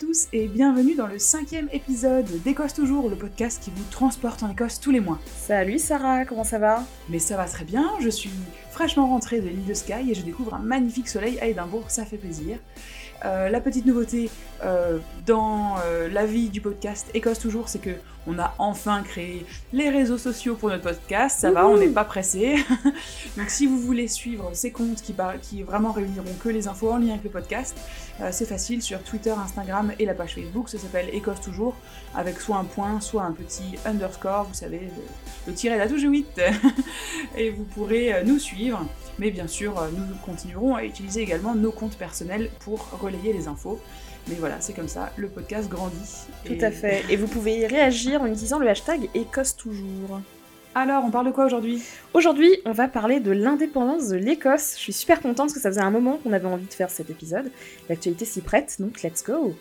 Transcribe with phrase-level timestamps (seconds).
[0.00, 4.50] tous et bienvenue dans le cinquième épisode d'Écosse Toujours, le podcast qui vous transporte en
[4.50, 5.18] Écosse tous les mois.
[5.36, 6.84] Salut Sarah, comment ça va?
[7.10, 8.30] Mais ça va très bien, je suis
[8.70, 12.06] fraîchement rentrée de l'île de Skye et je découvre un magnifique soleil à Édimbourg, ça
[12.06, 12.56] fait plaisir.
[13.26, 14.30] Euh, la petite nouveauté
[14.64, 17.90] euh, dans euh, la vie du podcast Écosse Toujours, c'est que
[18.30, 21.40] on a enfin créé les réseaux sociaux pour notre podcast.
[21.40, 22.56] Ça va, on n'est pas pressé.
[23.36, 26.98] Donc si vous voulez suivre ces comptes qui, qui vraiment réuniront que les infos en
[26.98, 27.76] lien avec le podcast,
[28.30, 30.68] c'est facile sur Twitter, Instagram et la page Facebook.
[30.68, 31.74] Ça s'appelle Écosse Toujours,
[32.14, 35.02] avec soit un point, soit un petit underscore, vous savez, le,
[35.46, 36.40] le tiret la touche 8.
[37.36, 38.84] et vous pourrez nous suivre.
[39.20, 43.48] Mais bien sûr, euh, nous continuerons à utiliser également nos comptes personnels pour relayer les
[43.48, 43.78] infos.
[44.28, 46.26] Mais voilà, c'est comme ça, le podcast grandit.
[46.44, 47.04] Tout à fait.
[47.10, 50.20] Et vous pouvez réagir en utilisant le hashtag Écosse toujours.
[50.74, 51.82] Alors, on parle de quoi aujourd'hui?
[52.14, 54.74] Aujourd'hui, on va parler de l'indépendance de l'Écosse.
[54.76, 56.90] Je suis super contente parce que ça faisait un moment qu'on avait envie de faire
[56.90, 57.50] cet épisode.
[57.88, 59.56] L'actualité s'y prête, donc let's go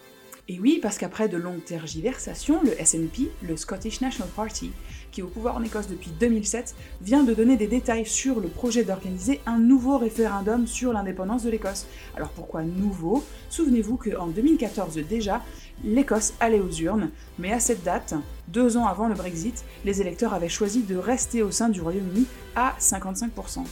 [0.47, 4.71] Et oui, parce qu'après de longues tergiversations, le SNP, le Scottish National Party,
[5.11, 8.47] qui est au pouvoir en Écosse depuis 2007, vient de donner des détails sur le
[8.47, 11.87] projet d'organiser un nouveau référendum sur l'indépendance de l'Écosse.
[12.15, 13.23] Alors pourquoi nouveau?
[13.49, 15.41] Souvenez-vous qu'en 2014 déjà,
[15.83, 18.13] l'Écosse allait aux urnes, mais à cette date,
[18.47, 22.25] deux ans avant le Brexit, les électeurs avaient choisi de rester au sein du Royaume-Uni
[22.55, 23.63] à 55%.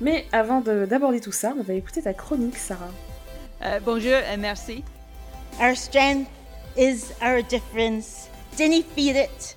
[0.00, 2.90] Mais avant d'aborder tout ça, on va écouter ta chronique, Sarah.
[3.62, 4.84] Euh, bonjour et merci.
[5.58, 6.28] Our strength
[6.76, 8.28] is our difference.
[8.56, 9.56] Dinny feed it?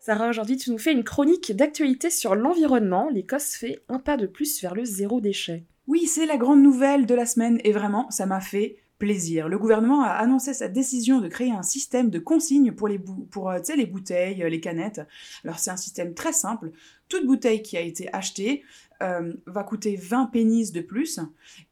[0.00, 3.10] Sarah, aujourd'hui tu nous fais une chronique d'actualité sur l'environnement.
[3.10, 5.66] L'Écosse fait un pas de plus vers le zéro déchet.
[5.86, 9.48] Oui, c'est la grande nouvelle de la semaine et vraiment, ça m'a fait plaisir.
[9.48, 13.50] Le gouvernement a annoncé sa décision de créer un système de consignes pour les, pour,
[13.50, 15.02] euh, les bouteilles, les canettes.
[15.44, 16.70] Alors c'est un système très simple.
[17.08, 18.62] Toute bouteille qui a été achetée
[19.02, 21.18] euh, va coûter 20 pennies de plus,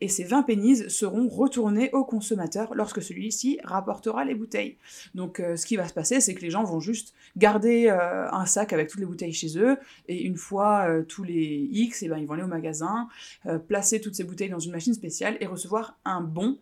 [0.00, 4.76] et ces 20 pennies seront retournés au consommateur lorsque celui-ci rapportera les bouteilles.
[5.14, 8.28] Donc euh, ce qui va se passer, c'est que les gens vont juste garder euh,
[8.30, 9.78] un sac avec toutes les bouteilles chez eux,
[10.08, 13.08] et une fois tous les X, et eh ben, ils vont aller au magasin,
[13.68, 16.58] placer toutes ces bouteilles dans une machine spéciale et recevoir un bon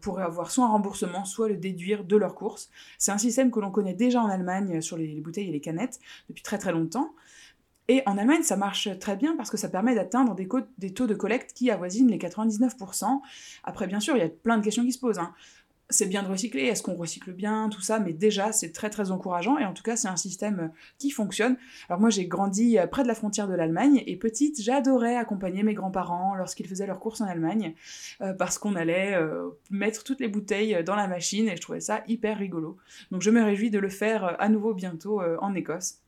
[0.00, 2.70] pour avoir soit un remboursement, soit le déduire de leur course.
[2.98, 5.98] C'est un système que l'on connaît déjà en Allemagne sur les bouteilles et les canettes
[6.28, 7.12] depuis très très longtemps.
[7.88, 11.14] Et en Allemagne, ça marche très bien parce que ça permet d'atteindre des, taux de
[11.14, 13.20] collecte qui avoisinent les 99%.
[13.62, 15.18] Après, bien sûr, il y a plein de questions qui se posent.
[15.18, 15.34] Hein.
[15.90, 19.10] C'est bien de recycler, est-ce qu'on recycle bien, tout ça, mais déjà, c'est très très
[19.10, 21.58] encourageant et en tout cas, c'est un système qui fonctionne.
[21.90, 25.74] Alors moi, j'ai grandi près de la frontière de l'Allemagne et petite, j'adorais accompagner mes
[25.74, 27.74] grands-parents lorsqu'ils faisaient leurs courses en Allemagne
[28.22, 31.80] euh, parce qu'on allait euh, mettre toutes les bouteilles dans la machine et je trouvais
[31.80, 32.78] ça hyper rigolo.
[33.10, 36.03] Donc je me réjouis de le faire euh, à nouveau bientôt en Écosse.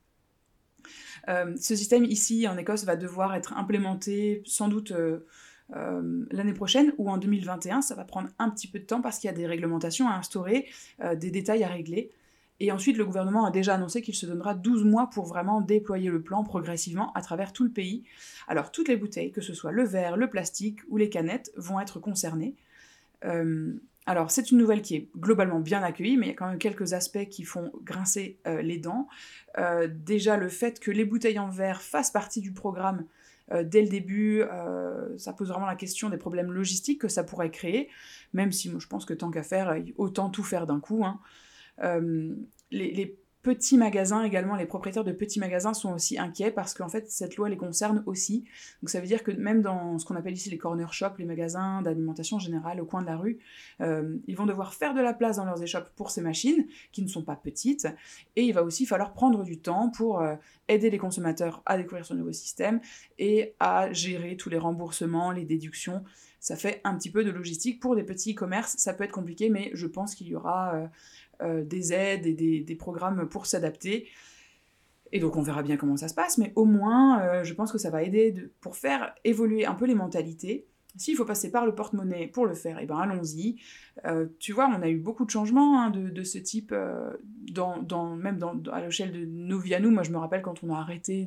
[1.28, 5.26] Euh, ce système ici en Écosse va devoir être implémenté sans doute euh,
[5.74, 7.82] euh, l'année prochaine ou en 2021.
[7.82, 10.14] Ça va prendre un petit peu de temps parce qu'il y a des réglementations à
[10.14, 10.66] instaurer,
[11.16, 12.10] des détails à régler.
[12.58, 16.08] Et ensuite, le gouvernement a déjà annoncé qu'il se donnera 12 mois pour vraiment déployer
[16.08, 18.04] le plan progressivement à travers tout le pays.
[18.48, 21.80] Alors, toutes les bouteilles, que ce soit le verre, le plastique ou les canettes, vont
[21.80, 22.54] être concernées.
[24.06, 26.58] Alors, c'est une nouvelle qui est globalement bien accueillie, mais il y a quand même
[26.58, 29.08] quelques aspects qui font grincer euh, les dents.
[29.58, 33.04] Euh, déjà, le fait que les bouteilles en verre fassent partie du programme
[33.52, 34.42] euh, dès le début,
[35.18, 37.88] ça pose vraiment la question des problèmes logistiques que ça pourrait créer,
[38.32, 41.04] même si moi je pense que tant qu'à faire, autant tout faire d'un coup.
[41.04, 41.20] Hein.
[43.46, 47.36] Petits magasins également, les propriétaires de petits magasins sont aussi inquiets parce qu'en fait cette
[47.36, 48.42] loi les concerne aussi.
[48.82, 51.24] Donc ça veut dire que même dans ce qu'on appelle ici les corner shops, les
[51.24, 53.38] magasins d'alimentation générale au coin de la rue,
[53.82, 57.02] euh, ils vont devoir faire de la place dans leurs échoppes pour ces machines qui
[57.02, 57.86] ne sont pas petites
[58.34, 60.34] et il va aussi falloir prendre du temps pour euh,
[60.66, 62.80] aider les consommateurs à découvrir ce nouveau système
[63.20, 66.02] et à gérer tous les remboursements, les déductions.
[66.40, 69.50] Ça fait un petit peu de logistique pour des petits commerces, ça peut être compliqué
[69.50, 70.74] mais je pense qu'il y aura...
[70.74, 70.86] Euh,
[71.42, 74.08] euh, des aides et des, programmes pour s'adapter.
[75.12, 77.72] Et donc on verra bien comment ça se passe, mais au moins euh, je pense
[77.72, 80.66] que ça va aider pour faire évoluer un peu les mentalités
[80.96, 83.56] s'il faut passer par le porte-monnaie pour le faire, et eh ben allons-y.
[84.04, 87.10] Euh, tu vois, on a eu beaucoup de changements hein, de, ce type, euh,
[88.16, 88.38] même
[88.70, 89.90] à l'échelle de nos vies nous.
[89.90, 91.26] Moi, je me rappelle quand on a arrêté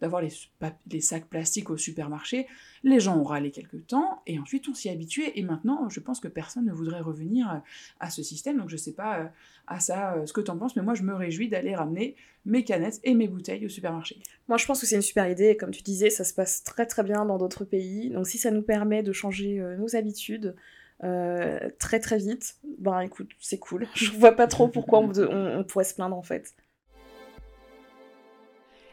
[0.00, 2.48] d'avoir les, sacs plastiques au supermarché,
[2.82, 5.38] les gens ont râlé quelques temps, et ensuite on s'y habitué.
[5.38, 7.62] Et maintenant, je pense que personne ne voudrait revenir
[8.00, 8.58] à ce système.
[8.58, 9.26] Donc je sais pas euh,
[9.68, 12.64] à ça ce que tu en penses, mais moi, je me réjouis d'aller ramener mes
[12.64, 14.18] canettes et mes bouteilles au supermarché.
[14.48, 15.56] Moi, je pense que c'est une super idée.
[15.56, 18.10] Comme tu disais, ça se passe très très bien dans d'autres pays.
[18.10, 20.56] Donc si ça nous permet de changer euh, nos habitudes,
[21.02, 23.88] euh, très très vite, ben écoute, c'est cool.
[23.94, 26.54] Je vois pas trop pourquoi on, pourrait se plaindre en fait.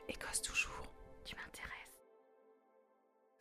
[0.08, 0.84] Écosse toujours,
[1.26, 2.00] tu m'intéresses.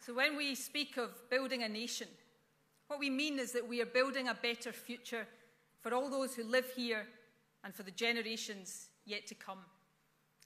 [0.00, 2.08] So, when we speak of building a nation,
[2.88, 5.26] what we mean is that we are building a better future
[5.80, 7.06] for all those who live here
[7.62, 9.60] and for the generations yet to come.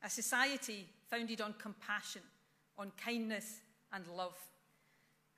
[0.02, 2.22] A society founded on compassion,
[2.76, 3.62] on kindness
[3.92, 4.36] and love.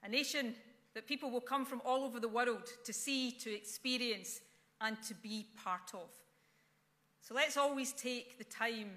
[0.03, 0.55] A nation
[0.95, 4.41] that people will come from all over the world to see, to experience,
[4.81, 6.11] and to be part of.
[7.21, 8.91] So let's always take the time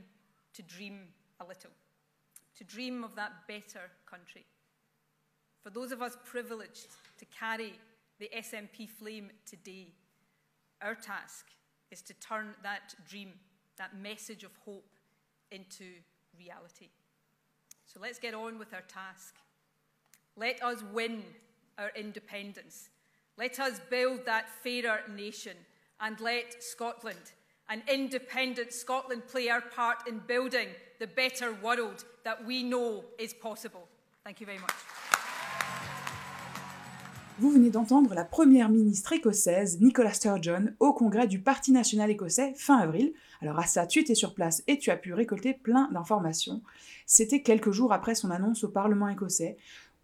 [0.54, 1.00] to dream
[1.40, 1.72] a little,
[2.58, 4.46] to dream of that better country.
[5.62, 6.88] For those of us privileged
[7.18, 7.74] to carry
[8.20, 9.94] the SNP flame today,
[10.82, 11.46] our task
[11.92, 13.30] is to turn that dream,
[13.78, 14.86] that message of hope,
[15.52, 15.86] into
[16.38, 16.90] reality.
[17.86, 19.36] So let's get on with our task.
[20.36, 21.24] Let us win
[21.78, 22.90] our independence.
[23.38, 25.58] Let us build that fairer nation
[26.00, 27.34] and let Scotland,
[27.70, 30.70] an independent Scotland, play our part in building
[31.00, 33.88] the better world that we know is possible.
[34.24, 34.76] Thank you very much.
[37.38, 42.54] Vous venez d'entendre la première ministre écossaise, Nicola Sturgeon, au congrès du Parti national écossais
[42.56, 43.12] fin avril.
[43.42, 46.62] Alors à ça, tu étais sur place et tu as pu récolter plein d'informations.
[47.06, 49.58] C'était quelques jours après son annonce au Parlement écossais,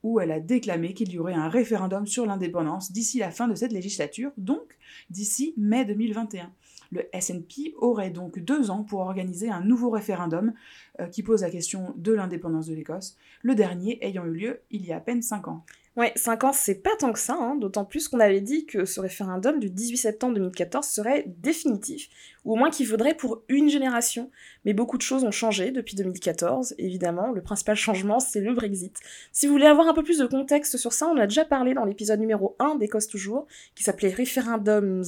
[0.04, 3.56] où elle a déclamé qu'il y aurait un référendum sur l'indépendance d'ici la fin de
[3.56, 4.78] cette législature, donc
[5.10, 6.52] d'ici mai 2021.
[6.92, 10.54] Le SNP aurait donc deux ans pour organiser un nouveau référendum
[11.00, 14.86] euh, qui pose la question de l'indépendance de l'Écosse, le dernier ayant eu lieu il
[14.86, 15.64] y a à peine cinq ans.
[15.98, 18.86] Ouais, 5 ans, c'est pas tant que ça, hein, d'autant plus qu'on avait dit que
[18.86, 22.08] ce référendum du 18 septembre 2014 serait définitif,
[22.46, 24.32] ou au moins qu'il vaudrait pour une génération.
[24.64, 27.32] Mais beaucoup de choses ont changé depuis 2014, évidemment.
[27.34, 28.96] Le principal changement, c'est le Brexit.
[29.34, 31.74] Si vous voulez avoir un peu plus de contexte sur ça, on a déjà parlé
[31.74, 33.46] dans l'épisode numéro 1 d'Écosse Toujours,
[33.76, 35.04] qui s'appelait Référendums.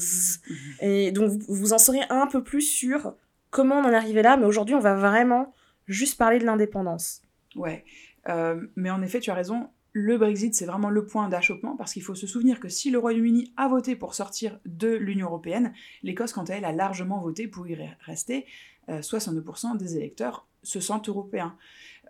[0.82, 3.16] Et donc, vous- vous en saurez un peu plus sur
[3.52, 5.54] comment on en est arrivé là, mais aujourd'hui, on va vraiment
[5.88, 7.22] juste parler de l'indépendance.
[7.56, 7.86] Ouais,
[8.28, 9.68] Euh, mais en effet, tu as raison.
[9.96, 12.98] Le Brexit, c'est vraiment le point d'achoppement parce qu'il faut se souvenir que si le
[12.98, 17.48] Royaume-Uni a voté pour sortir de l'Union européenne, l'Écosse, quant à elle, a largement voté
[17.48, 18.46] pour y re- rester.
[18.90, 21.56] Euh, 62% des électeurs se sentent européens.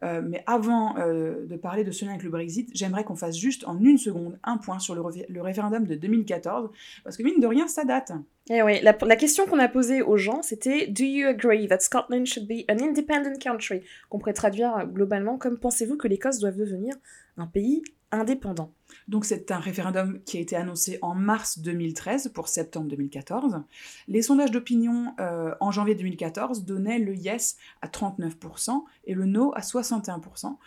[0.04, 3.38] Euh, mais avant euh, de parler de ce lien avec le Brexit, j'aimerais qu'on fasse
[3.38, 6.70] juste en une seconde un point sur le, référendum de 2014,
[7.04, 8.12] parce que mine de rien, ça date.
[8.50, 12.26] Et oui, la, question qu'on a posée aux gens, c'était Do you agree that Scotland
[12.26, 13.82] should be an independent country?
[14.10, 16.94] Qu'on pourrait traduire globalement comme Pensez-vous que l'Écosse doive devenir
[17.38, 18.72] un pays indépendant?
[19.08, 23.62] Donc c'est un référendum qui a été annoncé en mars 2013 pour septembre 2014.
[24.08, 29.54] Les sondages d'opinion euh, en janvier 2014 donnaient le yes à 39% et le no
[29.56, 30.58] à 61%.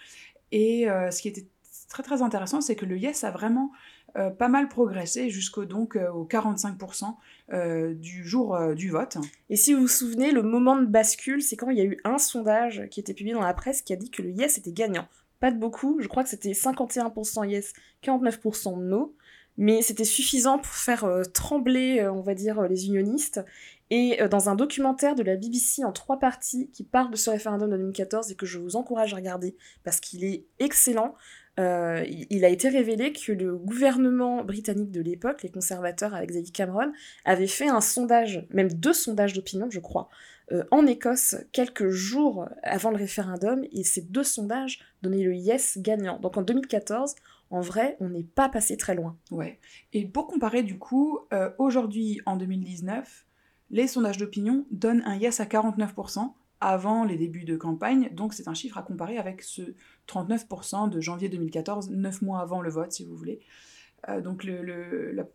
[0.52, 1.46] Et euh, ce qui était
[1.88, 3.72] très très intéressant, c'est que le yes a vraiment
[4.16, 7.16] euh, pas mal progressé jusqu'au donc euh, aux 45%
[7.52, 9.18] euh, du jour du vote.
[9.50, 11.98] Et si vous vous souvenez, le moment de bascule, c'est quand il y a eu
[12.04, 14.72] un sondage qui était publié dans la presse qui a dit que le yes était
[14.72, 15.06] gagnant.
[15.40, 17.72] Pas de beaucoup, je crois que c'était 51% yes,
[18.02, 19.14] 49% no,
[19.58, 23.40] mais c'était suffisant pour faire euh, trembler, euh, on va dire, euh, les unionistes.
[23.88, 27.70] Et dans un documentaire de la BBC en trois parties qui parle de ce référendum
[27.70, 29.54] de 2014 et que je vous encourage à regarder
[29.84, 31.14] parce qu'il est excellent,
[31.56, 36.50] il, il a été révélé que le gouvernement britannique de l'époque, les conservateurs avec David
[36.50, 36.90] Cameron,
[37.24, 40.08] avait fait un sondage, même deux sondages d'opinion, je crois,
[40.52, 45.78] euh, en Écosse quelques jours avant le référendum, et ces deux sondages donnaient le yes
[45.78, 46.18] gagnant.
[46.20, 47.14] Donc en 2014,
[47.50, 49.16] en vrai, on n'est pas passé très loin.
[49.30, 49.58] Ouais.
[49.92, 53.26] Et pour comparer du coup, euh, aujourd'hui en 2019,
[53.70, 58.48] les sondages d'opinion donnent un yes à 49% avant les débuts de campagne, donc c'est
[58.48, 59.74] un chiffre à comparer avec ce
[60.08, 63.40] 39% de janvier 2014, 9 mois avant le vote si vous voulez.
[64.08, 65.26] Euh, donc le, le- la-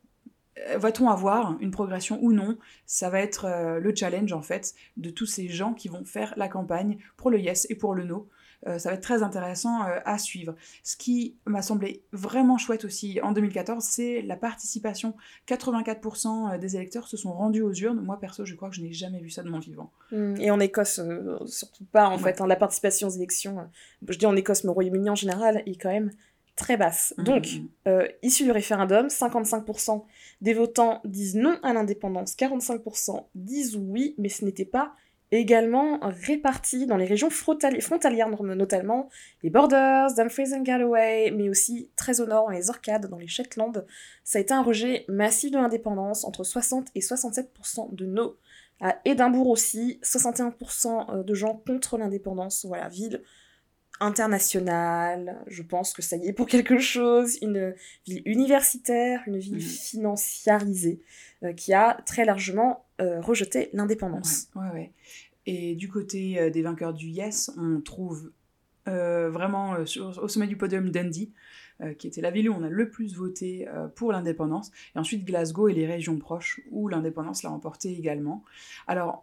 [0.77, 2.58] va-t-on avoir une progression ou non?
[2.86, 6.34] Ça va être euh, le challenge en fait de tous ces gens qui vont faire
[6.38, 8.27] la campagne pour le yes et pour le no.
[8.67, 10.53] Euh, ça va être très intéressant euh, à suivre.
[10.84, 15.15] Ce qui m'a semblé vraiment chouette aussi en 2014, c'est la participation.
[15.48, 18.01] 84% des électeurs se sont rendus aux urnes.
[18.01, 19.91] Moi, perso, je crois que je n'ai jamais vu ça de mon vivant.
[20.12, 22.24] Mm, Et en Écosse, euh, surtout pas, en Ouais.
[22.24, 23.63] fait, hein, la participation aux élections, euh,
[24.10, 26.12] je dis en Écosse, mais au Royaume-Uni en général, est quand même
[26.55, 27.13] très basse.
[27.17, 27.67] Donc, Mhm.
[27.88, 30.05] euh, issu du référendum, 55%
[30.41, 34.93] des votants disent non à l'indépendance, 45% disent oui, mais ce n'était pas
[35.33, 39.07] également réparti dans les régions frontali- frontalières, notamment
[39.43, 43.27] les Borders, Dumfries and Galloway, mais aussi très au nord, dans les Orcades, dans les
[43.29, 43.86] Shetland.
[44.25, 48.36] Ça a été un rejet massif de l'indépendance, entre 60 et 67% de no.
[48.81, 52.65] À Édimbourg aussi, 61% de gens contre l'indépendance.
[52.65, 53.21] Voilà, ville
[54.01, 57.74] internationale, je pense que ça y est pour quelque chose, une
[58.05, 59.62] ville universitaire, une ville Mhm.
[59.62, 61.00] financiarisée,
[61.43, 64.48] euh, qui a très largement euh, rejeté l'indépendance.
[64.55, 64.91] Ouais, ouais, ouais.
[65.48, 68.31] Et du côté euh, des vainqueurs du Yes, on trouve
[68.88, 71.31] euh, vraiment euh, sur- au sommet du podium Dundee,
[71.97, 75.25] qui était la ville où on a le plus voté euh, pour l'indépendance, et ensuite
[75.25, 78.43] Glasgow et les régions proches où l'indépendance l'a emporté également.
[78.88, 79.21] Alors,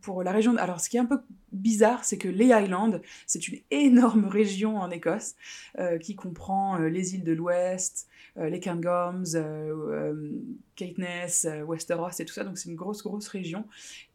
[0.00, 1.20] pour la région, alors ce qui est un peu
[1.52, 5.34] bizarre, c'est que les Highlands, c'est une énorme région en Écosse
[5.78, 10.30] euh, qui comprend euh, les îles de l'Ouest, euh, les Cairngorms, euh, euh,
[10.76, 13.64] Caithness, euh, Westeros et tout ça, donc c'est une grosse, grosse région.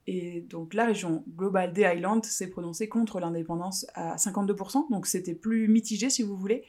[0.08, 5.34] Et donc la région globale des Highlands s'est prononcée contre l'indépendance à 52%, donc c'était
[5.34, 6.63] plus mitigé si vous voulez.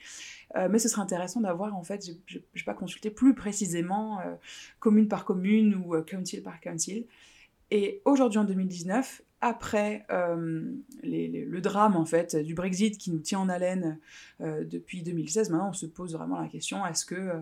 [0.54, 4.34] Euh, mais ce serait intéressant d'avoir, en fait, je n'ai pas consulté plus précisément euh,
[4.78, 7.06] commune par commune ou euh, council par council.
[7.72, 10.62] Et aujourd'hui, en 2019, après euh,
[11.02, 13.98] les- le drame en fait du Brexit qui nous tient en haleine
[14.40, 17.32] depuis 2016, maintenant on se pose vraiment la question est-ce que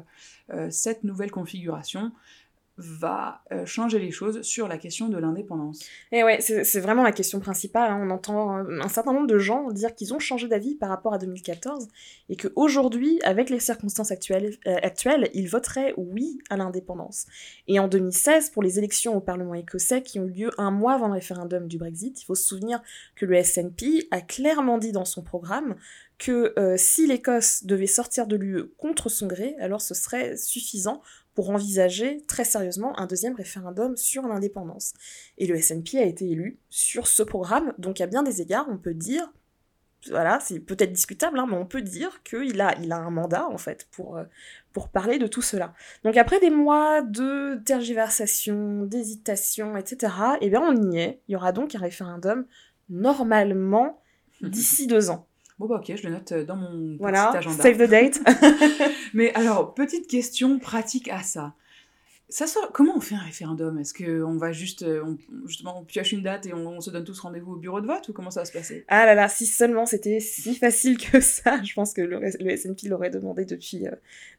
[0.70, 2.10] cette nouvelle configuration
[2.76, 7.04] va euh, changer les choses sur la question de l'indépendance Et ouais, c'est c'est vraiment
[7.04, 7.90] la question principale.
[7.92, 8.00] hein.
[8.02, 11.14] On entend euh, un certain nombre de gens dire qu'ils ont changé d'avis par rapport
[11.14, 11.88] à 2014
[12.28, 17.26] et qu'aujourd'hui, avec les circonstances actuelles, euh, actuelles, ils voteraient oui à l'indépendance.
[17.68, 20.94] Et en 2016, pour les élections au Parlement écossais qui ont eu lieu un mois
[20.94, 22.82] avant le référendum du Brexit, il faut se souvenir
[23.14, 25.76] que le SNP a clairement dit dans son programme
[26.18, 31.02] que euh, si l'Écosse devait sortir de l'UE contre son gré, alors ce serait suffisant
[31.34, 34.94] pour envisager très sérieusement un deuxième référendum sur l'indépendance.
[35.38, 38.78] Et le SNP a été élu sur ce programme, donc à bien des égards, on
[38.78, 39.32] peut dire,
[40.10, 43.48] voilà, c'est peut-être discutable, hein, mais on peut dire qu'il a, il a un mandat,
[43.48, 44.24] en fait, pour, euh,
[44.72, 45.74] pour parler de tout cela.
[46.04, 51.20] Donc après des mois de tergiversation, d'hésitation, etc., eh bien on y est.
[51.28, 52.46] Il y aura donc un référendum,
[52.88, 54.02] normalement,
[54.42, 55.26] d'ici deux ans.
[55.64, 57.62] Bon bah ok, je le note euh, dans mon Voilà, petit agenda.
[57.62, 58.20] save the date.
[59.14, 61.54] Mais alors, petite question pratique à ça.
[62.28, 62.70] Ça sort...
[62.72, 63.78] Comment on fait un référendum?
[63.78, 65.16] Est-ce qu'on va juste, euh, on,
[65.46, 67.86] justement, on pioche une date et on, on se donne tous rendez-vous au bureau de
[67.86, 68.84] vote ou comment ça va se passer?
[68.88, 72.56] Ah là là, si seulement c'était si facile que ça, je pense que le, le
[72.58, 73.92] SNP l'aurait demandé depuis, euh,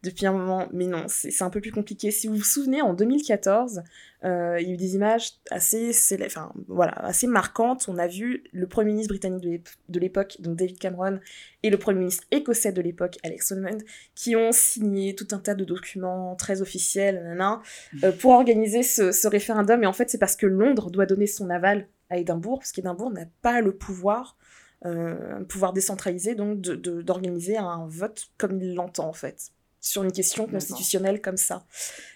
[0.03, 2.12] depuis un moment, mais non, c'est un peu plus compliqué.
[2.12, 3.82] Si vous vous souvenez, en 2014,
[4.25, 5.91] euh, il y a eu des images assez,
[6.25, 7.86] enfin, voilà, assez marquantes.
[7.88, 11.20] On a vu le Premier ministre britannique de l'ép- de l'époque, donc David Cameron,
[11.63, 13.77] et le Premier ministre écossais de l'époque, Alex Salmond,
[14.15, 17.62] qui ont signé tout un tas de documents très officiels, nanana,
[18.03, 19.84] euh, pour organiser ce, ce référendum.
[19.84, 23.12] Et en fait, c'est parce que Londres doit donner son aval à Édimbourg, parce qu'Édimbourg
[23.12, 24.38] n'a pas le pouvoir,
[24.86, 29.51] euh, un pouvoir décentralisé, donc de- de- d'organiser un vote comme il l'entend en fait,
[29.86, 31.63] sur une question constitutionnelle comme ça.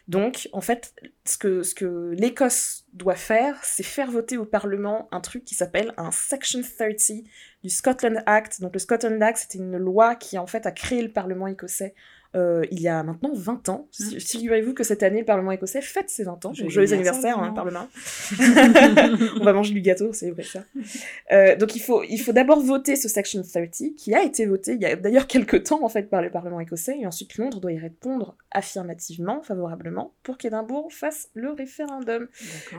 [0.08, 5.08] Donc, en fait, ce que, ce que l'Écosse doit faire, c'est faire voter au Parlement
[5.12, 6.96] un truc qui s'appelle un Section 30
[7.62, 8.60] du Scotland Act.
[8.60, 11.94] Donc, le Scotland Act, c'était une loi qui, en fait, a créé le Parlement écossais
[12.36, 13.88] euh, il y a maintenant 20 ans.
[14.00, 14.20] Mm.
[14.20, 16.54] Figurez-vous que cette année, le Parlement écossais fête ses 20 ans.
[16.54, 17.54] Joyeux ça, anniversaire, hein.
[17.54, 17.88] Parlement.
[19.40, 20.64] On va manger du gâteau, c'est vrai ça.
[21.32, 24.74] Euh, donc il faut, il faut d'abord voter ce Section 30, qui a été voté
[24.74, 27.60] il y a d'ailleurs quelques temps en fait par le Parlement écossais, et ensuite Londres
[27.60, 32.28] doit y répondre affirmativement, favorablement, pour qu'Édimbourg fasse le référendum.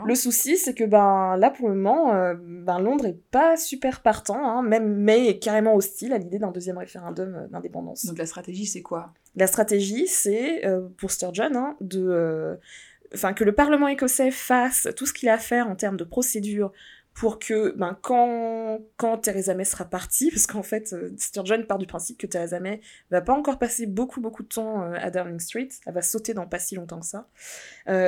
[0.06, 4.00] Le souci, c'est que ben là pour le moment, euh, ben Londres est pas super
[4.00, 8.06] partant, hein, même mais est carrément hostile à l'idée d'un deuxième référendum d'indépendance.
[8.06, 9.12] Donc la stratégie, c'est quoi?
[9.36, 15.06] La stratégie, c'est euh, pour Sturgeon hein, de, euh, que le Parlement écossais fasse tout
[15.06, 16.72] ce qu'il a à faire en termes de procédure
[17.12, 18.80] pour que, ben, quand,
[19.20, 22.80] Theresa May sera partie, parce qu'en fait, euh, Sturgeon part du principe que Theresa May
[23.10, 26.46] va pas encore passer beaucoup, beaucoup de temps à Downing Street, elle va sauter dans
[26.46, 27.26] pas si longtemps que ça.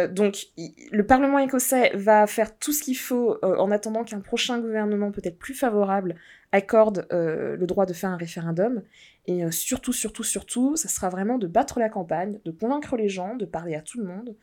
[0.09, 5.11] Donc, le Parlement écossais va faire tout ce qu'il faut en attendant qu'un prochain gouvernement
[5.11, 6.15] peut-être plus favorable
[6.53, 8.83] accorde le droit de faire un référendum.
[9.27, 13.09] Et euh, surtout, surtout, surtout, ça sera vraiment de battre la campagne, de convaincre les
[13.09, 14.37] gens, de parler à tout le monde,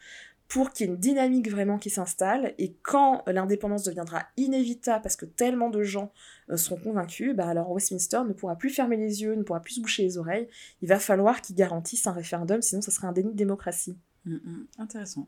[0.47, 2.55] pour qu'il y ait une dynamique vraiment qui s'installe.
[2.57, 6.11] Et quand euh, l'indépendance deviendra inévitable, parce que tellement de gens
[6.49, 9.75] euh, seront convaincus, bah alors Westminster ne pourra plus fermer les yeux, ne pourra plus
[9.75, 10.47] se boucher les oreilles.
[10.81, 13.97] Il va falloir qu'ils garantissent un référendum, sinon ça serait un déni de démocratie.
[14.25, 15.27] Mm, mm, Intéressant.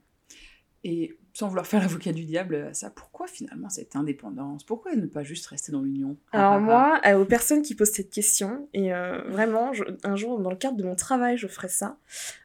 [1.33, 4.63] Sans vouloir faire l'avocat du diable à ça, pourquoi finalement cette indépendance?
[4.63, 6.17] Pourquoi ne pas juste rester dans l'Union?
[6.33, 9.83] Alors Ah, ah, moi, euh, aux personnes qui posent cette question, et euh, vraiment, je-
[10.03, 11.97] un jour, dans le cadre de mon travail, je ferai ça,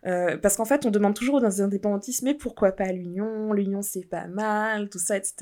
[0.07, 3.52] euh, parce qu'en fait, on demande toujours aux indépendantistes, mais pourquoi pas l'union?
[3.52, 5.35] L'union, c'est pas mal, tout ça, etc.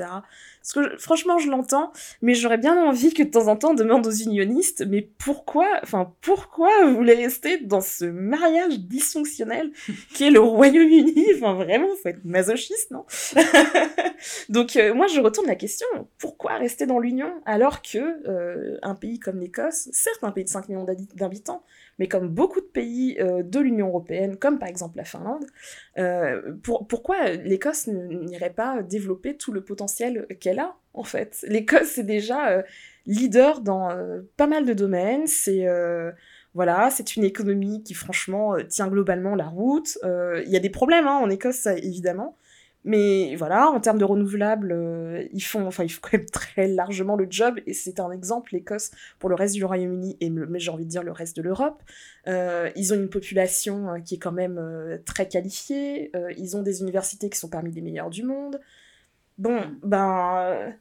[0.60, 3.70] Parce que je- franchement, je l'entends, mais j'aurais bien envie que de temps en temps,
[3.72, 9.70] on demande aux unionistes, mais pourquoi, enfin, pourquoi vous voulez rester dans ce mariage dysfonctionnel
[10.14, 11.26] qui est le Royaume-Uni?
[11.36, 13.04] Enfin, vraiment, faut être masochiste, non?
[14.48, 15.86] donc euh, moi je retourne la question,
[16.18, 17.98] pourquoi rester dans l'Union alors que
[18.28, 21.62] euh, un pays comme l'Écosse, certes un pays de 5 millions d'habi- d'habitants,
[21.98, 25.44] mais comme beaucoup de pays euh, de l'Union européenne, comme par exemple la Finlande,
[26.62, 31.44] pour- pourquoi l'Écosse n'irait pas développer tout le potentiel qu'elle a en fait?
[31.48, 32.64] L'Écosse c'est déjà...
[33.06, 33.90] leader dans
[34.36, 35.26] pas mal de domaines.
[35.26, 35.66] C'est
[36.54, 39.98] voilà, c'est une économie qui franchement tient globalement la route.
[40.04, 42.36] Il y a des problèmes hein, en Écosse, évidemment.
[42.84, 46.68] Mais voilà, en termes de renouvelables, euh, ils font, enfin, ils font quand même très
[46.68, 50.58] largement le job, et c'est un exemple, l'Écosse, pour le reste du Royaume-Uni, et mais
[50.58, 51.82] j'ai envie de dire le reste de l'Europe.
[52.26, 54.60] Euh, ils ont une population euh, qui est quand même
[55.06, 58.60] très qualifiée, ils ont des universités qui sont parmi les meilleures du monde.
[59.38, 60.74] Bon, ben,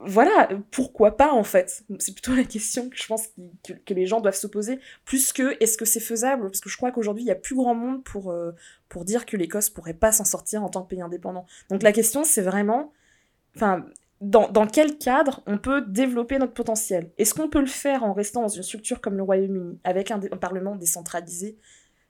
[0.00, 1.84] voilà, pourquoi pas en fait?
[1.98, 3.28] C'est plutôt la question que je pense
[3.64, 6.44] que, les gens doivent se poser, plus que est-ce que c'est faisable?
[6.44, 8.52] Parce que je crois qu'aujourd'hui, il y a plus grand monde pour, euh,
[8.88, 11.46] pour dire que l'Écosse pourrait pas s'en sortir en tant que pays indépendant.
[11.70, 12.92] Donc la question, c'est vraiment,
[13.56, 13.86] enfin,
[14.20, 17.10] dans, dans, quel cadre on peut développer notre potentiel?
[17.18, 20.18] Est-ce qu'on peut le faire en restant dans une structure comme le Royaume-Uni, avec un,
[20.18, 21.58] parlement décentralisé,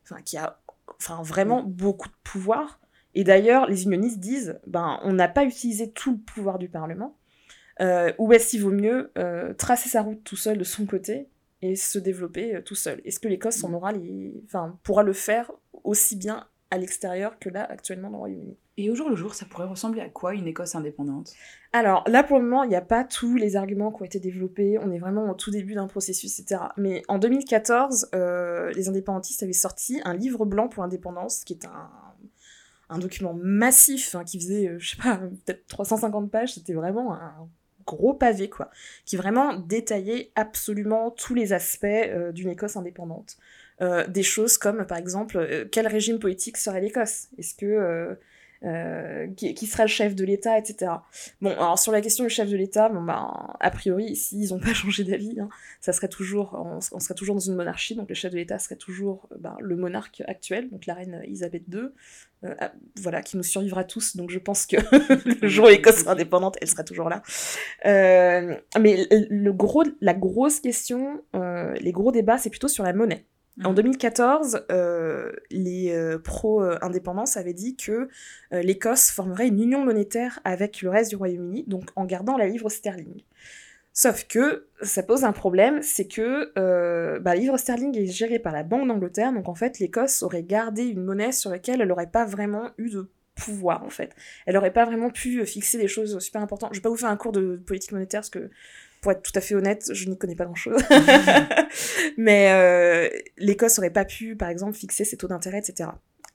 [0.04, 0.60] enfin, qui a
[0.98, 2.80] enfin, vraiment beaucoup de pouvoir?
[3.14, 7.16] Et d'ailleurs, les unionistes disent, ben, on n'a pas utilisé tout le pouvoir du Parlement,
[7.82, 11.28] euh, ou est-ce qu'il vaut mieux euh, tracer sa route tout seul de son côté
[11.62, 13.00] et se développer euh, tout seul?
[13.04, 14.42] Est-ce que l'Écosse en aura les...
[14.46, 15.50] enfin, pourra le faire
[15.84, 18.56] aussi bien à l'extérieur que là actuellement dans le Royaume-Uni?
[18.78, 21.32] Et au jour le jour, ça pourrait ressembler à quoi une Écosse indépendante?
[21.72, 24.20] Alors là pour le moment, il n'y a pas tous les arguments qui ont été
[24.20, 26.62] développés, on est vraiment au tout début d'un processus, etc.
[26.76, 31.90] Mais en 2014, les indépendantistes avaient sorti un livre blanc pour l'indépendance, qui est un
[32.88, 37.48] un document massif hein, qui faisait, je sais pas, peut-être 350 pages, c'était vraiment un
[37.86, 38.70] gros pavé, quoi,
[39.04, 43.36] qui vraiment détaillait absolument tous les aspects euh, d'une Écosse indépendante.
[43.80, 47.28] Euh, des choses comme, par exemple, euh, quel régime politique serait l'Écosse?
[47.38, 48.16] Est-ce que
[48.64, 50.92] euh, qui, sera le chef de l'État, etc.
[51.40, 54.60] Bon, alors sur la question du chef de l'État, bon, bah, a priori, s'ils n'ont
[54.60, 55.48] pas changé d'avis, hein,
[55.80, 56.54] ça serait toujours,
[56.92, 59.76] on, serait toujours dans une monarchie, donc le chef de l'État serait toujours bah, le
[59.76, 61.88] monarque actuel, donc la reine Elisabeth II,
[62.44, 64.76] euh, ah, voilà, qui nous survivra tous, donc je pense que
[65.42, 67.22] le jour où l'Écosse sera indépendante, elle sera toujours là.
[67.86, 72.92] Euh, mais le gros, la grosse question, euh, les gros débats, c'est plutôt sur la
[72.92, 73.26] monnaie.
[73.64, 74.60] En 2014, mhm.
[74.70, 78.08] euh, les euh, pro-indépendance avaient dit que
[78.52, 82.46] euh, l'Écosse formerait une union monétaire avec le reste du Royaume-Uni, donc en gardant la
[82.46, 83.22] livre sterling.
[83.92, 86.50] Sauf que ça pose un problème, c'est que
[87.18, 90.44] bah, la livre sterling est gérée par la Banque d'Angleterre, donc en fait l'Écosse aurait
[90.44, 94.14] gardé une monnaie sur laquelle elle n'aurait pas vraiment eu de pouvoir en fait.
[94.46, 96.70] Elle n'aurait pas vraiment pu fixer des choses super importantes.
[96.72, 98.50] Je vais pas vous faire un cours de politique monétaire parce que
[99.02, 100.80] pour être tout à fait honnête, je n'y connais pas grand-chose.
[102.16, 105.90] Mais euh, l'Écosse n'aurait pas pu, par exemple, fixer ses taux d'intérêt, etc.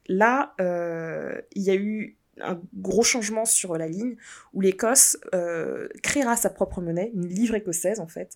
[0.07, 4.15] Là, euh, il y a eu un gros changement sur la ligne
[4.53, 8.35] où l'Écosse euh, créera sa propre monnaie, une livre écossaise en fait,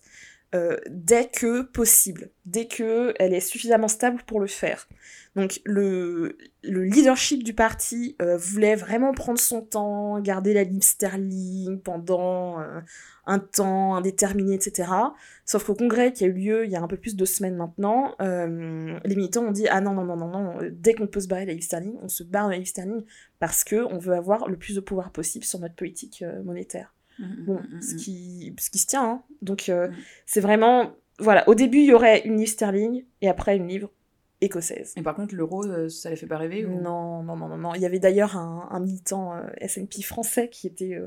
[0.54, 4.86] euh, dès que possible, dès que elle est suffisamment stable pour le faire.
[5.34, 10.82] Donc le, le leadership du parti euh, voulait vraiment prendre son temps, garder la ligne
[10.82, 12.80] sterling pendant euh,
[13.24, 14.90] un temps indéterminé, etc.
[15.46, 17.56] Sauf qu'au congrès qui a eu lieu il y a un peu plus de semaines
[17.56, 21.28] maintenant, les militants ont dit ah non non non non non, dès qu'on peut se
[21.28, 23.04] barrer de la ligne sterling, on se barre de la ligne sterling
[23.38, 26.92] parce que on veut avoir le plus de pouvoir possible sur notre politique monétaire.
[27.18, 29.04] Mm, bon, mm, ce, qui, ce qui se tient.
[29.04, 29.22] Hein.
[29.42, 29.88] Donc, euh,
[30.26, 30.92] c'est vraiment.
[31.18, 33.90] Voilà, au début, il y aurait une livre sterling et après une livre
[34.40, 34.92] écossaise.
[34.96, 37.74] Et par contre, l'euro, euh, ça les fait pas rêver Non, non, non, non, non.
[37.74, 40.98] Il y avait d'ailleurs un, un, militant euh, SNP français qui était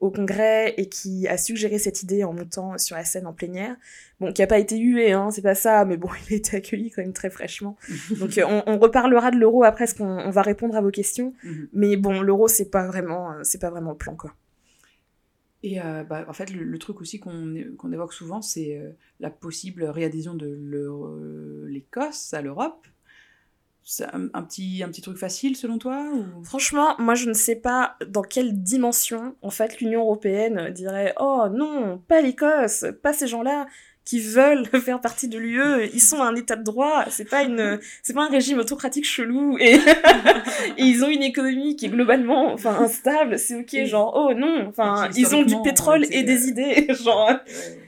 [0.00, 3.76] au congrès et qui a suggéré cette idée en montant sur la scène en plénière.
[4.18, 6.56] Bon, qui a pas été hué, hein, c'est pas ça, mais bon, il a été
[6.56, 7.76] accueilli quand même très fraîchement.
[8.18, 11.34] Donc, on, on, reparlera de l'euro après, parce qu'on on va répondre à vos questions.
[11.72, 14.34] Mais bon, l'euro, c'est pas vraiment, c'est pas vraiment le plan, quoi.
[15.62, 19.84] Et euh, bah, en fait, le, truc aussi qu'on évoque souvent, c'est euh, la possible
[19.84, 22.86] réadhésion de l'Écosse à l'Europe.
[23.84, 26.06] C'est un, petit, un petit truc facile selon toi
[26.44, 31.46] Franchement, moi je ne sais pas dans quelle dimension en fait l'Union européenne dirait oh
[31.52, 33.66] non, pas l'Écosse, pas ces gens-là
[34.04, 37.78] qui veulent faire partie de l'UE, ils sont un état de droit, c'est pas une
[38.02, 39.78] c'est pas un régime autocratique chelou et,
[40.78, 45.08] ils ont une économie qui est globalement enfin instable, c'est OK genre oh non, enfin
[45.16, 47.30] ils ont du pétrole et des idées genre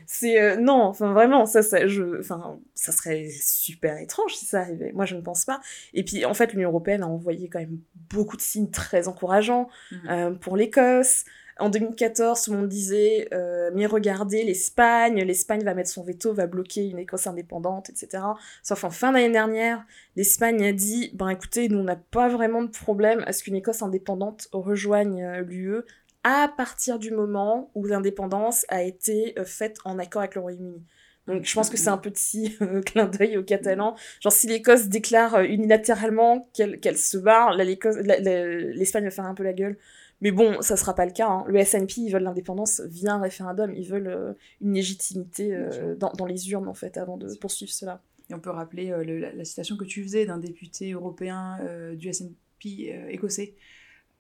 [0.07, 4.61] c'est euh, non, enfin vraiment ça ça je enfin ça serait super étrange si ça
[4.61, 4.93] arrivait.
[4.93, 5.61] Moi je ne pense pas.
[5.95, 7.79] Et puis en fait l'Union européenne a envoyé quand même
[8.11, 9.97] beaucoup de signes très encourageants mmh.
[10.09, 11.25] euh, pour l'Écosse.
[11.59, 16.33] En 2014, tout le monde disait euh, mais regardez l'Espagne, l'Espagne va mettre son veto,
[16.33, 18.25] va bloquer une Écosse indépendante, etc.
[18.63, 19.85] Sauf en fin d'année dernière,
[20.17, 23.57] l'Espagne a dit ben écoutez, nous on n'a pas vraiment de problème à ce qu'une
[23.57, 25.83] Écosse indépendante rejoigne euh, l'UE
[26.25, 30.83] à partir du moment où l'indépendance a été euh, faite en accord avec le Royaume-Uni.
[31.27, 33.95] Donc je pense que c'est un petit euh, clin d'œil aux Catalans.
[34.21, 39.79] Genre si l'Écosse déclare unilatéralement qu'elle se barre, l'Espagne va faire un peu la gueule.
[40.21, 41.29] Mais bon, ça sera pas le cas.
[41.29, 41.45] hein.
[41.49, 43.75] Le SNP, ils veulent l'indépendance via un référendum.
[43.75, 47.73] Ils veulent euh, une légitimité euh, dans, dans les urnes, en fait, avant de poursuivre
[47.73, 48.01] cela.
[48.31, 51.59] Et on peut rappeler euh, le- la, la citation que tu faisais d'un député européen
[51.95, 53.55] du SNP écossais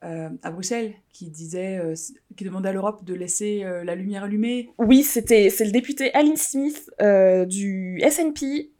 [0.02, 1.80] à Bruxelles, qui disait,
[2.37, 4.68] qui demandait à l'Europe de laisser la lumière allumée.
[4.76, 6.90] Oui, c'était c'est le député Alan Smith
[7.48, 8.70] du SNP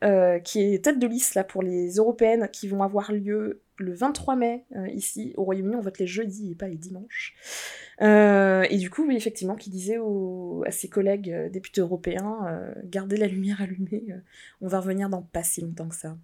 [0.45, 4.37] qui est tête de liste là pour les européennes qui vont avoir lieu le 23
[4.37, 5.77] mai euh, ici au Royaume-Uni.
[5.77, 7.35] On vote les jeudis et pas les dimanches.
[8.01, 9.99] Euh, et du coup, oui, effectivement, qui disait
[10.67, 12.15] à ses collègues euh, députés européens
[12.85, 14.05] gardez la lumière allumée.
[14.61, 16.17] on va revenir dans pas si longtemps que ça.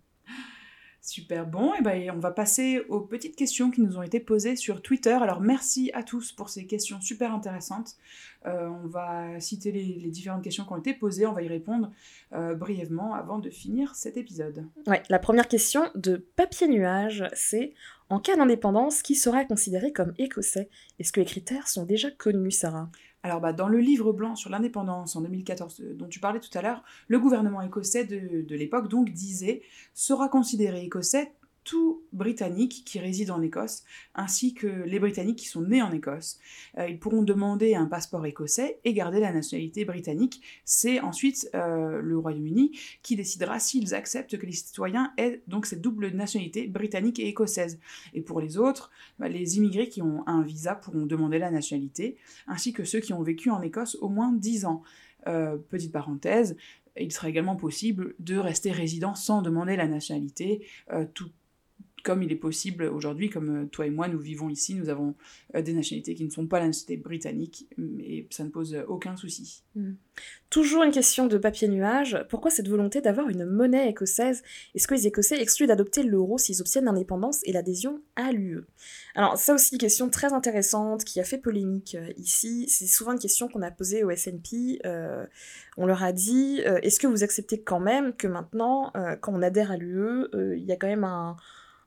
[1.03, 4.55] Super bon, et ben on va passer aux petites questions qui nous ont été posées
[4.55, 5.13] sur Twitter.
[5.13, 7.97] Alors merci à tous pour ces questions super intéressantes.
[8.47, 11.49] Euh, on va citer les, les différentes questions qui ont été posées, on va y
[11.49, 11.91] répondre
[12.33, 14.65] euh, brièvement avant de finir cet épisode.
[14.87, 17.75] Ouais, la première question de Papier Nuage, c'est
[18.09, 20.69] en cas d'indépendance, qui sera considéré comme écossais?
[20.99, 22.91] Est-ce que les critères sont déjà connus, Sarah?
[23.23, 26.57] Alors, bah, dans le livre blanc sur l'indépendance en 2014 euh, dont tu parlais tout
[26.57, 31.33] à l'heure, le gouvernement écossais de, de l'époque donc disait sera considéré écossais
[31.71, 33.85] tout Britannique qui réside en Écosse,
[34.17, 36.41] ainsi que les Britanniques qui sont nés en Écosse.
[36.77, 40.43] Euh, ils pourront demander un passeport écossais et garder la nationalité britannique.
[40.65, 45.81] C'est ensuite euh, le Royaume-Uni qui décidera s'ils acceptent que les citoyens aient donc cette
[45.81, 47.79] double nationalité britannique et écossaise.
[48.15, 52.17] Et pour les autres, bah, les immigrés qui ont un visa pourront demander la nationalité,
[52.49, 54.83] ainsi que ceux qui ont vécu en Écosse au moins 10 ans.
[55.29, 56.57] Euh, petite parenthèse,
[56.99, 60.67] il sera également possible de rester résident sans demander la nationalité,
[61.15, 61.31] tout
[62.03, 65.15] comme il est possible aujourd'hui, comme euh, toi et moi, nous vivons ici, nous avons
[65.55, 68.85] euh, des nationalités qui ne sont pas la nationalité britannique, mais ça ne pose euh,
[68.89, 69.63] aucun souci.
[70.51, 72.19] Toujours une question de papier nuage.
[72.29, 74.43] Pourquoi cette volonté d'avoir une monnaie écossaise?
[74.75, 78.65] Est-ce que les Écossais excluent d'adopter l'euro s'ils obtiennent l'indépendance et l'adhésion à l'UE
[79.15, 82.67] Alors ça aussi question très intéressante qui a fait polémique ici.
[82.69, 84.81] C'est souvent une question qu'on a posée au SNP.
[85.77, 89.71] On leur a dit est-ce que vous acceptez quand même que maintenant, quand on adhère
[89.71, 91.37] à l'UE, il y a quand même un,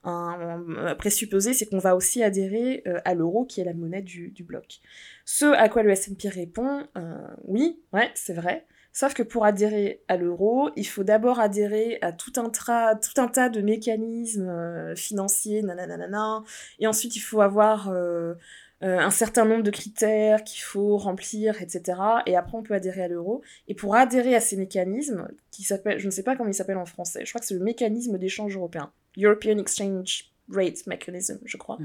[0.03, 4.33] un, présupposé, c'est qu'on va aussi adhérer euh, à l'euro qui est la monnaie du,
[4.43, 4.79] bloc.
[5.25, 8.65] Ce à quoi le SNP répond, euh, oui, ouais, c'est vrai.
[8.91, 13.61] Sauf que pour adhérer à l'euro, il faut d'abord adhérer à tout un, tas de
[13.61, 16.43] mécanismes euh, financiers, nananana,
[16.79, 17.91] et ensuite il faut avoir
[18.81, 21.97] un certain nombre de critères qu'il faut remplir, etc.
[22.25, 23.41] Et après on peut adhérer à l'euro.
[23.69, 26.77] Et pour adhérer à ces mécanismes, qui s'appellent, je ne sais pas comment ils s'appellent
[26.77, 31.57] en français, je crois que c'est le mécanisme d'échange européen, European Exchange Rate Mechanism, je
[31.57, 31.77] crois.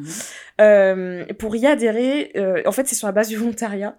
[0.60, 3.96] Euh, pour y adhérer, euh, en fait, c'est sur la base du volontariat.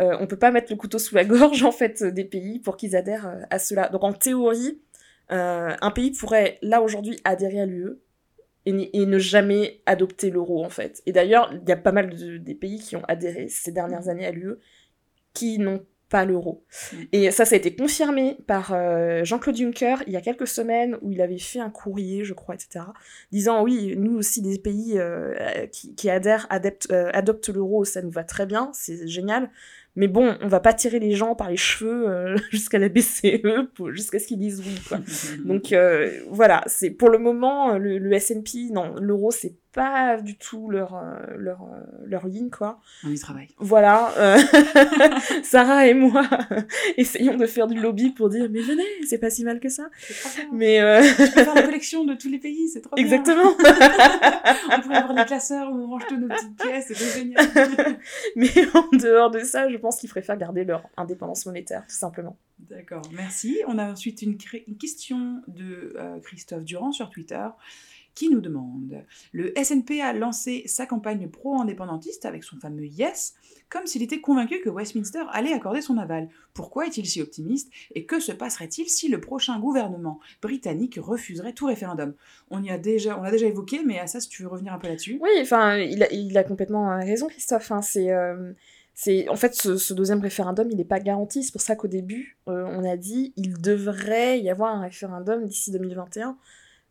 [0.00, 2.76] Euh, on peut pas mettre le couteau sous la gorge en fait des pays pour
[2.76, 3.88] qu'ils adhèrent euh, à cela.
[3.88, 4.80] Donc en théorie,
[5.28, 7.96] un pays pourrait là aujourd'hui adhérer à l'UE
[8.66, 11.02] et ne jamais adopter l'euro en fait.
[11.06, 14.08] Et d'ailleurs, il y a pas mal de, des pays qui ont adhéré ces dernières
[14.08, 14.56] années à l'UE
[15.32, 16.62] qui n'ont pas l'euro.
[16.92, 16.96] Mm.
[17.12, 20.98] Et ça, ça a été confirmé par euh, Jean-Claude Juncker il y a quelques semaines
[21.00, 22.84] où il avait fait un courrier, je crois, etc.,
[23.32, 28.02] disant oui, nous aussi, des pays euh, qui, qui adhèrent, adeptent, euh, adoptent l'euro, ça
[28.02, 29.50] nous va très bien, c'est génial.
[29.96, 33.42] Mais bon, on va pas tirer les gens par les cheveux jusqu'à la BCE,
[33.92, 35.00] jusqu'à ce qu'ils disent oui, quoi.
[35.46, 35.74] Donc
[36.30, 40.94] voilà, c'est pour le moment le, le S&P, non, l'euro c'est pas du tout leur
[40.94, 42.80] euh, leur euh, leur ligne quoi.
[43.04, 43.48] On y travaille.
[43.58, 44.38] Voilà, euh,
[45.42, 46.28] Sarah et moi
[46.96, 49.88] essayons de faire du lobby pour dire mais venez, c'est pas si mal que ça.
[50.20, 50.52] Trop.
[50.52, 53.04] Mais euh, On peut faire la collection de tous les pays, c'est trop bien.
[53.04, 53.50] exactement.
[54.70, 57.46] on pourrait avoir des classeurs où on range toutes nos petites pièces, c'est génial.
[58.36, 62.36] mais en dehors de ça, je pense qu'ils préfèrent garder leur indépendance monétaire tout simplement.
[62.70, 63.58] D'accord, merci.
[63.66, 67.46] On a ensuite une, question de euh, Christophe Durand sur Twitter
[68.14, 73.34] qui nous demande Le SNP a lancé sa campagne pro-indépendantiste avec son fameux Yes,
[73.68, 76.28] comme s'il était convaincu que Westminster allait accorder son aval.
[76.52, 81.66] Pourquoi est-il si optimiste Et que se passerait-il si le prochain gouvernement britannique refuserait tout
[81.66, 82.14] référendum?
[82.50, 84.74] On y a déjà, on l'a déjà évoqué, mais à ça, si tu veux revenir
[84.74, 85.18] un peu là-dessus.
[85.22, 87.70] Oui, enfin, il a, complètement euh, raison, Christophe.
[87.72, 88.52] hein, c'est, euh,
[89.28, 91.42] en fait, ce, ce deuxième référendum, il n'est pas garanti.
[91.42, 95.46] C'est pour ça qu'au début, euh, on a dit il devrait y avoir un référendum
[95.46, 96.36] d'ici 2021.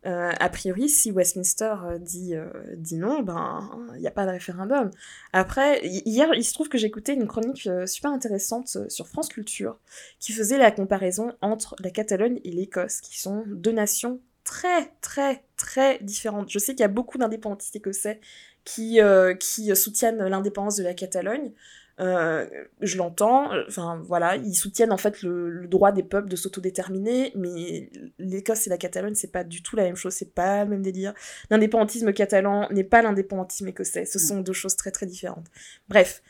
[0.04, 4.26] Euh, a priori, si Westminster euh, dit, euh, dit non, ben il n'y a pas
[4.26, 4.90] de référendum.
[5.32, 9.78] Après, hi- hier, il se trouve que écouté une chronique super intéressante sur France Culture
[10.18, 15.44] qui faisait la comparaison entre la Catalogne et l'Écosse, qui sont deux nations très, très,
[15.56, 16.50] très différentes.
[16.50, 18.20] Je sais qu'il y a beaucoup d'indépendantistes écossais
[18.64, 18.98] qui,
[19.38, 21.52] qui soutiennent l'indépendance de la Catalogne.
[22.00, 22.46] Euh,
[22.80, 27.32] je l'entends, enfin voilà, ils soutiennent en fait le, le droit des peuples de s'autodéterminer,
[27.34, 30.70] mais l'Écosse et la Catalogne, c'est pas du tout la même chose, c'est pas le
[30.70, 31.12] même délire.
[31.50, 35.46] L'indépendantisme catalan n'est pas l'indépendantisme écossais, ce sont deux choses très très différentes.
[35.88, 36.22] Bref,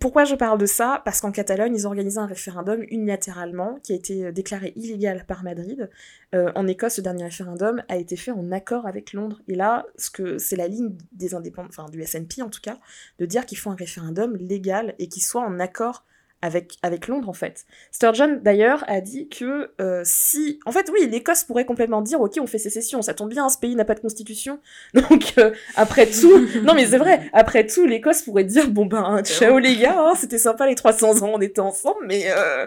[0.00, 1.02] pourquoi je parle de ça?
[1.04, 5.42] Parce qu'en Catalogne, ils ont organisé un référendum unilatéralement qui a été déclaré illégal par
[5.42, 5.90] Madrid.
[6.34, 9.40] Euh, en Écosse, ce dernier référendum a été fait en accord avec Londres.
[9.48, 12.78] Et là, ce que c'est la ligne des indépendants, enfin du SNP en tout cas,
[13.18, 16.04] de dire qu'il faut un référendum légal et qui soit en accord
[16.44, 17.64] avec, avec Londres en fait.
[17.90, 20.60] Sturgeon d'ailleurs a dit que euh, si...
[20.66, 23.56] En fait oui, l'Écosse pourrait complètement dire ok on fait sécession, ça tombe bien, ce
[23.56, 24.60] pays n'a pas de constitution.
[24.94, 26.46] Donc euh, après tout...
[26.62, 30.12] non mais c'est vrai, après tout l'Écosse pourrait dire bon ben ciao les gars, hein,
[30.16, 32.66] c'était sympa les 300 ans on était ensemble mais, euh,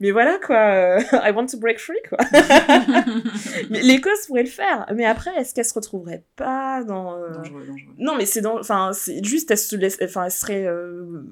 [0.00, 2.18] mais voilà quoi, I want to break free quoi.
[3.68, 7.12] mais l'Écosse pourrait le faire, mais après est-ce qu'elle se retrouverait pas dans...
[7.12, 7.94] Dangereux, dangereux.
[7.98, 8.58] Non mais c'est dans...
[8.58, 9.98] Enfin c'est juste elle se laisse...
[10.02, 10.66] Enfin elle serait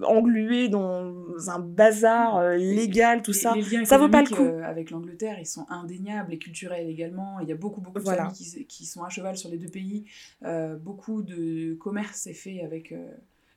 [0.03, 1.15] engluée dans
[1.49, 1.59] un
[1.91, 3.55] bazar euh, légal, tout Les- ça.
[3.55, 4.43] les liens ça vaut pas le coup.
[4.43, 7.41] euh, avec l'Angleterre, ils sont indéniables et culturels également.
[7.41, 8.25] Il y a beaucoup, beaucoup de Voilà.
[8.31, 10.05] familles qui, qui sont à cheval sur les deux pays.
[10.45, 13.07] Euh, beaucoup de commerce est fait avec euh,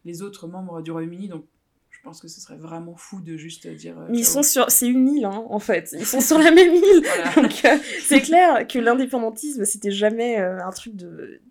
[0.06, 1.28] les autres membres du Royaume-Uni.
[1.28, 1.46] Donc,
[1.90, 4.00] je pense que ce serait vraiment fou de juste dire.
[4.00, 5.94] euh, Mais ils sont sur, c'est une île hein, en fait.
[5.98, 7.04] Ils sont sur la même île.
[7.16, 7.36] Voilà.
[7.36, 11.42] Donc euh, c'est clair que l'indépendantisme c'était jamais euh, un truc de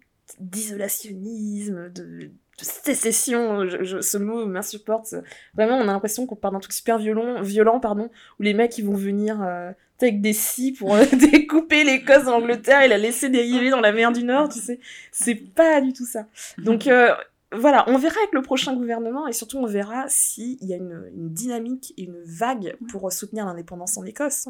[0.40, 2.30] d'isolationnisme, de
[2.64, 3.66] sécession.
[4.00, 5.14] Ce mot m'insupporte.
[5.54, 8.76] Vraiment, on a l'impression qu'on parle d'un truc super violent, violent pardon, où les mecs
[8.78, 12.98] ils vont venir euh, avec des scies pour euh, découper l'Écosse en Angleterre et la
[12.98, 14.48] laisser dériver dans la mer du Nord.
[14.48, 14.80] Tu sais,
[15.12, 16.26] c'est pas du tout ça.
[16.58, 17.14] Donc euh,
[17.52, 21.10] voilà, on verra avec le prochain gouvernement et surtout on verra s'il y a une,
[21.14, 24.48] dynamique et une vague pour soutenir l'indépendance en Écosse.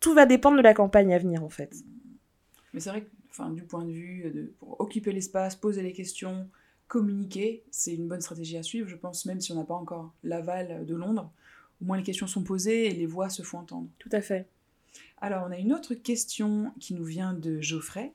[0.00, 1.74] Tout va dépendre de la campagne à venir en fait.
[2.72, 6.48] Mais c'est vrai que, du point de vue de, pour occuper l'espace, poser les questions,
[6.90, 10.12] communiquer, c'est une bonne stratégie à suivre, je pense, même si on n'a pas encore
[10.24, 11.30] l'aval de Londres.
[11.80, 13.88] Au moins les questions sont posées et les voix se font entendre.
[14.00, 14.48] Tout à fait.
[15.20, 18.12] Alors, on a une autre question qui nous vient de Geoffrey,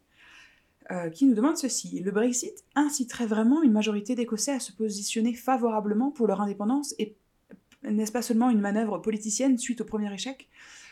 [0.92, 2.02] euh, qui nous demande ceci.
[2.02, 7.16] Le Brexit inciterait vraiment une majorité d'Écossais à se positionner favorablement pour leur indépendance et
[7.84, 10.50] n'est-ce pas seulement une manœuvre politicienne suite au premier échec?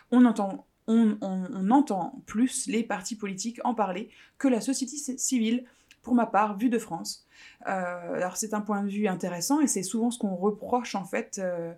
[0.10, 4.96] On entend, on, on- on entend plus les partis politiques en parler que la société
[4.96, 5.65] ci- civile,
[6.04, 7.26] pour ma part, vue de France.
[7.68, 11.06] Euh, alors c'est un point de vue intéressant et c'est souvent ce qu'on reproche en
[11.06, 11.74] fait euh,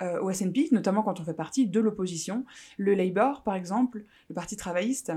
[0.00, 2.44] euh, au SNP, notamment quand on fait partie de l'opposition.
[2.78, 5.12] Le Labour, par exemple, le Parti travailliste,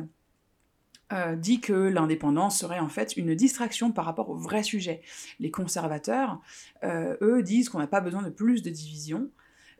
[1.37, 5.01] dit que l'indépendance serait en fait une distraction par rapport au vrai sujet.
[5.39, 6.41] Les conservateurs,
[6.83, 9.29] eux, disent qu'on n'a pas besoin de plus de division.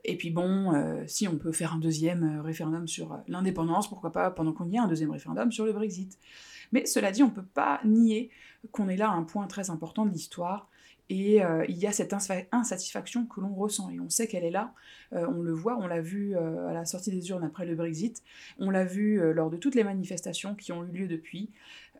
[0.05, 0.71] Et puis bon,
[1.05, 4.83] si on peut faire un deuxième référendum sur l'indépendance, pourquoi pas pendant qu'on y a
[4.83, 6.17] un deuxième référendum sur le Brexit.
[6.71, 8.29] Mais cela dit, on ne peut pas nier
[8.71, 10.69] qu'on est là à un point très important de l'histoire.
[11.09, 13.89] Et euh, il y a cette insa- insatisfaction que l'on ressent.
[13.89, 14.73] Et on sait qu'elle est là.
[15.13, 17.75] Euh, on le voit, on l'a vu euh, à la sortie des urnes après le
[17.75, 18.23] Brexit.
[18.59, 21.49] On l'a vu euh, lors de toutes les manifestations qui ont eu lieu depuis.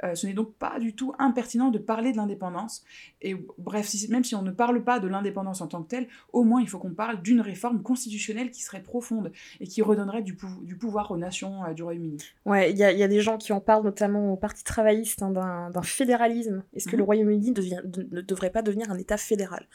[0.04, 2.84] Euh, ce n'est donc pas du tout impertinent de parler de l'indépendance.
[3.24, 6.08] Et bref, si- même si on ne parle pas de l'indépendance en tant que telle,
[6.34, 10.22] au moins il faut qu'on parle d'une réforme constitutionnelle qui serait profonde et qui redonnerait
[10.22, 12.18] du, pou- du pouvoir aux nations euh, du Royaume-Uni.
[12.46, 14.64] Ouais, il y a, il y a des gens qui en parlent, notamment au Parti
[14.64, 16.64] travailliste, hein, d'un fédéralisme.
[16.76, 16.98] Est-ce que Mhm.
[17.00, 17.64] le Royaume-Uni de-
[18.12, 19.66] ne devrait pas devenir un État fédéral?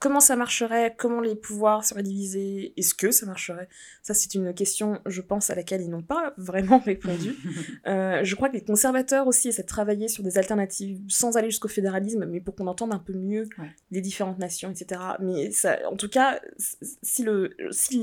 [0.00, 3.68] Comment ça marcherait Comment les pouvoirs seraient divisés Est-ce que ça marcherait?
[4.02, 7.34] Ça, c'est une question, je pense, à laquelle ils n'ont pas vraiment répondu.
[7.86, 11.50] Euh, je crois que les conservateurs aussi essaient de travailler sur des alternatives sans aller
[11.50, 13.70] jusqu'au fédéralisme, mais pour qu'on entende un peu mieux Ouais.
[13.90, 15.00] les différentes nations, etc.
[15.20, 16.40] Mais ça, en tout cas,
[17.02, 17.24] si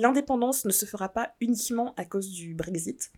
[0.01, 3.11] l'indépendance ne se fera pas uniquement à cause du Brexit,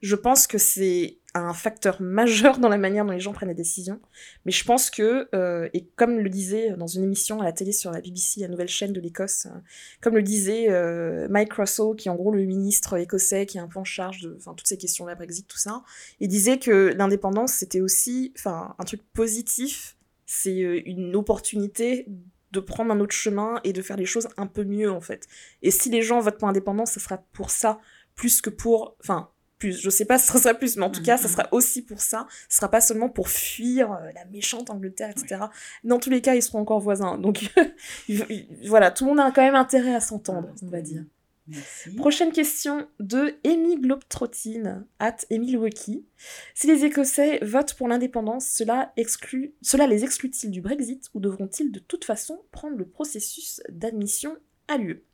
[0.00, 3.54] Je pense que c'est un facteur majeur dans la manière dont les gens prennent des
[3.54, 4.00] décisions.
[4.44, 7.72] Mais je pense que, euh, et comme le disait dans une émission à la télé
[7.72, 9.58] sur la BBC, la nouvelle chaîne de l'Écosse, euh,
[10.00, 13.60] comme le disait euh, Mike Russell, qui est en gros le ministre écossais, qui est
[13.60, 15.82] un peu en charge de toutes ces questions de la Brexit, tout ça,
[16.20, 22.06] il disait que l'indépendance, c'était aussi un truc positif, c'est une opportunité
[22.52, 25.26] de prendre un autre chemin et de faire les choses un peu mieux, en fait.
[25.62, 27.80] Et si les gens votent pour l'indépendance, ça sera pour ça,
[28.14, 28.96] plus que pour...
[29.00, 29.30] Enfin,
[29.62, 31.34] plus, je sais pas si ça sera plus, mais en tout cas, ça mhm.
[31.34, 32.26] sera aussi pour ça.
[32.48, 35.42] Ce sera pas seulement pour fuir euh, la méchante Angleterre, etc.
[35.84, 37.16] Dans tous les cas, ils seront encore voisins.
[37.16, 37.52] Donc,
[38.66, 41.04] voilà, tout le monde a quand même intérêt à s'entendre, Ah, on va dire.
[41.46, 41.94] Merci.
[41.94, 46.04] Prochaine question de Amy Globetrottine, at Emile Weki.
[46.54, 51.70] Si les Écossais votent pour l'indépendance, cela, exclut, cela les exclut-il du Brexit ou devront-ils
[51.70, 55.04] de toute façon prendre le processus d'admission à l'UE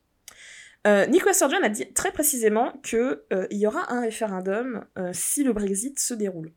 [0.87, 3.19] euh, Nicolas Sturgeon a dit très précisément qu'il
[3.51, 6.53] y aura un référendum euh, si le Brexit se déroule.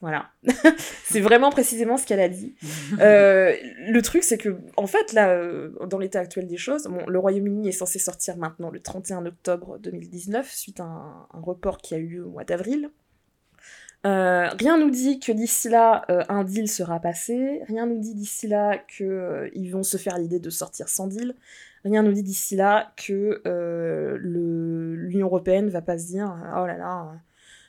[0.00, 0.30] Voilà.
[1.04, 2.54] c'est vraiment précisément ce qu'elle a dit.
[3.00, 3.54] Euh,
[3.86, 7.18] le truc, c'est que, en fait, là, euh, dans l'état actuel des choses, bon, le
[7.18, 11.94] Royaume-Uni est censé sortir maintenant le 31 octobre 2019, suite à un, un report qui
[11.94, 12.90] a eu lieu au mois d'avril.
[14.06, 17.60] Euh, rien nous dit que d'ici là, euh, un deal sera passé.
[17.68, 21.06] Rien nous dit d'ici là qu'ils euh, ils vont se faire l'idée de sortir sans
[21.06, 21.34] deal.
[21.84, 23.40] Rien nous dit d'ici là que
[24.22, 27.12] l'Union européenne va pas se dire oh là là,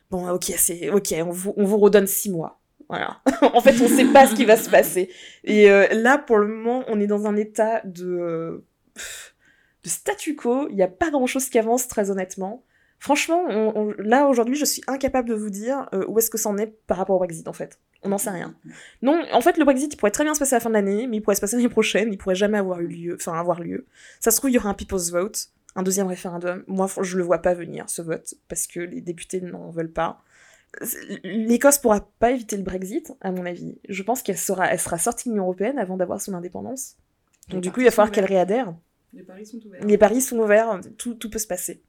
[0.09, 2.59] bon ok c'est on vous, on vous redonne six mois.
[2.89, 3.21] Voilà.
[3.41, 5.09] en fait, on sait pas ce qui va se passer.
[5.45, 8.65] Et là, pour le moment, on est dans un état de
[9.85, 10.67] statu quo.
[10.69, 12.63] Il n'y a pas grand chose qui avance, très honnêtement.
[13.01, 13.47] Franchement,
[13.97, 16.97] là aujourd'hui, je suis incapable de vous dire euh, où est-ce que c'en est par
[16.97, 17.79] rapport au Brexit en fait.
[18.03, 18.55] On n'en sait rien.
[19.01, 20.73] Non, en fait, le Brexit, il pourrait très bien se passer à la fin de
[20.73, 23.33] l'année, mais il pourrait se passer l'année prochaine, il pourrait jamais avoir eu lieu, enfin
[23.33, 23.85] avoir lieu.
[24.19, 26.63] Ça se trouve, il y aura un people's vote, un deuxième référendum.
[26.67, 30.23] Moi, je le vois pas venir ce vote parce que les députés n'en veulent pas.
[31.23, 33.77] L'Écosse pourra pas éviter le Brexit, à mon avis.
[33.87, 36.95] Je pense qu'elle sera, elle sera sortie de l'Union européenne avant d'avoir son indépendance.
[37.49, 38.73] Donc du coup, il va falloir qu'elle réadhère.
[39.13, 39.85] Les paris sont ouverts.
[39.85, 41.83] Les paris sont ouverts, tout, tout peut se passer.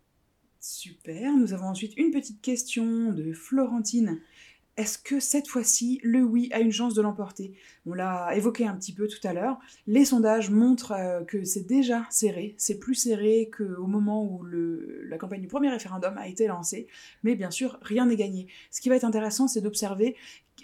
[0.59, 1.37] Super.
[1.37, 4.21] Nous avons ensuite une petite question de Florentine.
[4.79, 7.53] Est-ce que cette fois-ci, le oui a une chance de l'emporter?
[7.85, 9.59] On l'a évoqué un petit peu tout à l'heure.
[9.87, 12.55] Les sondages montrent euh, que c'est déjà serré.
[12.57, 16.87] C'est plus serré qu'au moment où le, la campagne du premier référendum a été lancée.
[17.23, 18.47] Mais bien sûr, rien n'est gagné.
[18.71, 20.17] Ce qui va être intéressant, c'est d'observer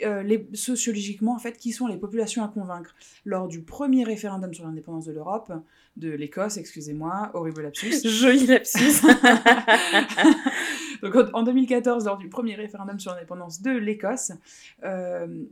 [0.02, 2.94] euh, les, sociologiquement, en fait, qui sont les populations à convaincre.
[3.24, 5.52] Lors du premier référendum sur l'indépendance de l'Europe,
[5.96, 8.00] de l'Écosse, excusez-moi, horrible lapsus.
[8.08, 9.02] Joli lapsus.
[11.02, 14.32] Donc en 2014, lors du premier référendum sur l'indépendance de l'Écosse,
[14.84, 15.44] euh,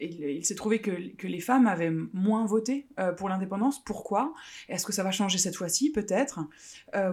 [0.00, 3.82] il, s'est trouvé que, les femmes avaient moins voté euh, pour l'indépendance.
[3.84, 4.32] Pourquoi?
[4.68, 5.90] Est-ce que ça va changer cette fois-ci?
[5.90, 6.40] Peut-être.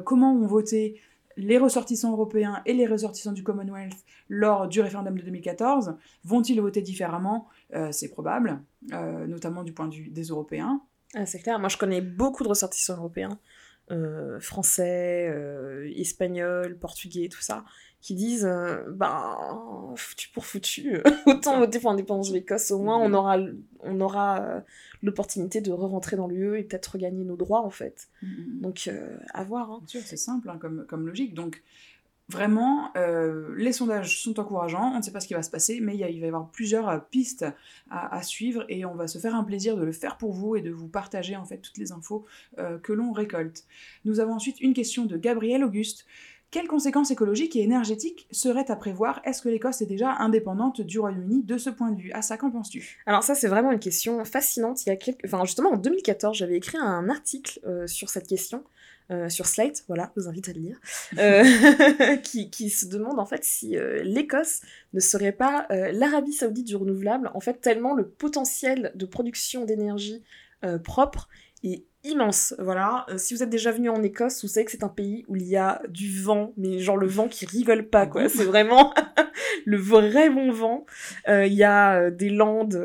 [0.06, 1.02] comment ont voté
[1.38, 5.96] les ressortissants européens et les ressortissants du Commonwealth lors du référendum de 2014
[6.26, 7.48] vont-ils voter différemment?
[7.76, 8.60] Euh, C'est probable,
[8.92, 10.82] euh, notamment du point de vue des Européens.
[11.14, 13.40] Ah, c'est clair, moi je connais beaucoup de ressortissants européens,
[13.92, 15.34] euh, français,
[15.96, 17.64] espagnols, portugais, tout ça,
[18.02, 18.50] qui disent
[18.90, 23.38] ben foutu pour foutu, autant voter pour l'indépendance de l'Écosse, au moins on aura,
[23.82, 24.64] on aura
[25.02, 28.10] l'opportunité de re-rentrer dans l'UE et peut-être regagner nos droits en fait.
[28.24, 28.62] Mm-hmm.
[28.62, 28.90] Donc
[29.34, 29.72] à voir.
[29.72, 29.80] Hein.
[29.80, 31.34] Bien sûr, c'est simple hein, comme, comme logique.
[31.34, 31.64] Donc
[32.30, 35.80] Vraiment, euh, les sondages sont encourageants, on ne sait pas ce qui va se passer,
[35.80, 37.46] mais il, va y avoir plusieurs euh, pistes
[37.90, 40.62] à, suivre et on va se faire un plaisir de le faire pour vous et
[40.62, 42.26] de vous partager en fait toutes les infos
[42.60, 43.64] euh, que l'on récolte.
[44.04, 46.06] Nous avons ensuite une question de Gabriel Auguste.
[46.52, 49.22] Quelles conséquences écologiques et énergétiques seraient à prévoir?
[49.24, 52.12] Est-ce que l'Écosse est déjà indépendante du Royaume-Uni de ce point de vue?
[52.12, 53.02] À ça, qu'en penses-tu?
[53.06, 54.86] Alors ça, c'est vraiment une question fascinante.
[54.86, 58.64] Il y a enfin, justement, en 2014, j'avais écrit un article sur cette question
[59.10, 60.80] euh, sur Slate, voilà, je vous invite à le lire,
[61.18, 64.62] euh, qui, qui, se demande en fait si euh, l'Écosse
[64.94, 70.24] ne serait pas l'Arabie saoudite du renouvelable, en fait tellement le potentiel de production d'énergie
[70.84, 71.30] propre
[71.64, 72.56] est immense.
[72.60, 75.26] Voilà, euh, si vous êtes déjà venu en Écosse, vous savez que c'est un pays
[75.28, 78.30] où il y a du vent, mais genre le vent qui rigole pas, quoi.
[78.30, 78.94] C'est vraiment
[79.66, 80.86] le vrai bon vent.
[81.28, 82.76] Euh, il y a euh, des landes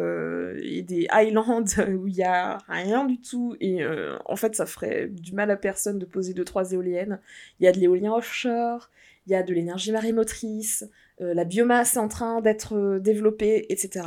[0.61, 3.85] et des highlands où il y a rien du tout, et
[4.25, 7.21] en fait, ça ferait du mal à personne de poser deux trois éoliennes.
[7.61, 8.91] Il y a de l'éolien offshore,
[9.27, 10.85] il y a de l'énergie marémotrice,
[11.23, 14.07] euh, la biomasse est en train d'être euh, développée, etc.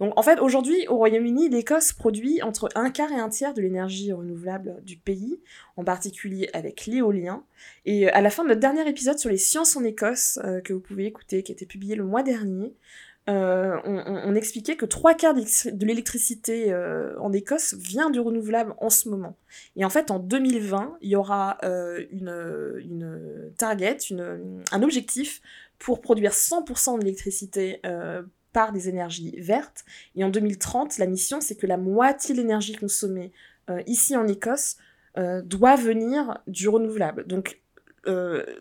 [0.00, 3.60] Donc en fait, aujourd'hui, au Royaume-Uni, l'Écosse produit entre un quart et un tiers de
[3.60, 5.40] l'énergie renouvelable du pays,
[5.76, 7.44] en particulier avec l'éolien.
[7.84, 10.72] Et euh, à la fin de notre dernier épisode sur les sciences en Écosse, que
[10.72, 12.74] vous pouvez écouter, qui a été publié le mois dernier,
[13.30, 16.74] on, expliquait que trois quarts de l'électricité
[17.20, 19.36] en Écosse vient du renouvelable en ce moment.
[19.76, 21.58] Et en fait, en 2020, il y aura
[22.10, 23.98] une, une target,
[24.72, 25.42] un objectif
[25.78, 29.84] pour produire 100% d'électricité euh, par des énergies vertes.
[30.16, 33.32] Et en 2030, la mission, c'est que la moitié de l'énergie consommée
[33.70, 34.76] euh, ici en Écosse
[35.16, 37.26] euh, doit venir du renouvelable.
[37.26, 37.60] Donc,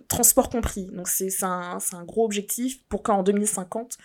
[0.10, 0.88] transport compris.
[0.88, 3.98] Donc, c'est un, gros objectif pour qu'en 2050,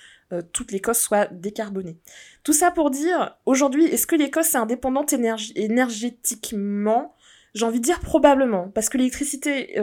[0.52, 1.98] toute l'Écosse soit décarbonée.
[2.44, 7.16] Tout ça pour dire, aujourd'hui, est-ce que l'Écosse est indépendante énergétiquement?
[7.54, 9.74] J'ai envie de dire probablement, parce que l'électricité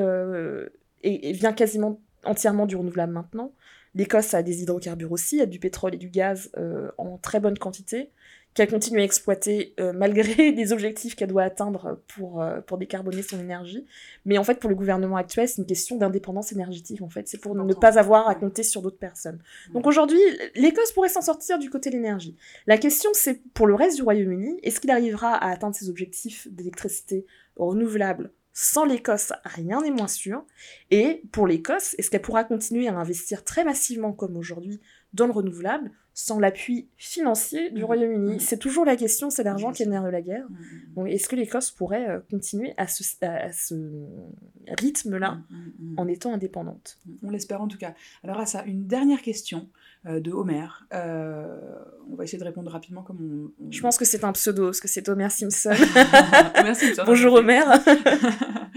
[1.03, 3.53] vient quasiment entièrement du renouvelable maintenant.
[3.95, 7.57] L'Écosse a des hydrocarbures aussi, a du pétrole et du gaz euh, en très bonne
[7.57, 8.11] quantité,
[8.53, 13.21] qu'elle continue à exploiter euh, malgré les objectifs qu'elle doit atteindre pour, euh, pour décarboner
[13.21, 13.85] son énergie.
[14.25, 17.27] Mais en fait, pour le gouvernement actuel, c'est une question d'indépendance énergétique, en fait.
[17.27, 19.39] C'est pour ne pas avoir à compter sur d'autres personnes.
[19.73, 20.19] Donc aujourd'hui,
[20.55, 22.35] l'Écosse pourrait s'en sortir du côté de l'énergie.
[22.67, 26.47] La question, c'est pour le reste du Royaume-Uni, est-ce qu'il arrivera à atteindre ses objectifs
[26.51, 27.25] d'électricité
[27.55, 30.45] renouvelable sans l'Écosse, rien n'est moins sûr.
[30.91, 34.79] Et pour l'Écosse, est-ce qu'elle pourra continuer à investir très massivement comme aujourd'hui
[35.13, 35.91] dans le renouvelable?
[36.21, 37.85] Sans l'appui financier du Mhm.
[37.85, 38.33] Royaume-Uni.
[38.33, 38.39] Mhm.
[38.41, 40.43] C'est toujours la question, c'est l'argent qui est le nerf de la guerre.
[40.49, 43.75] Mm, mm, Donc, est-ce que l'Écosse pourrait euh, continuer à ce, à- à ce
[44.77, 45.37] rythme-là
[45.95, 47.93] en étant indépendante On l'espère en tout cas.
[48.23, 49.69] Alors à ça, une dernière question
[50.05, 50.65] euh, de Homer.
[50.93, 51.57] Euh,
[52.11, 53.65] on va essayer de répondre rapidement comme on...
[53.65, 55.71] on- Je pense que c'est un pseudo, parce que c'est Homer Simpson.
[56.55, 56.87] Merci.
[56.87, 57.05] Victor.
[57.05, 57.63] Bonjour Homer.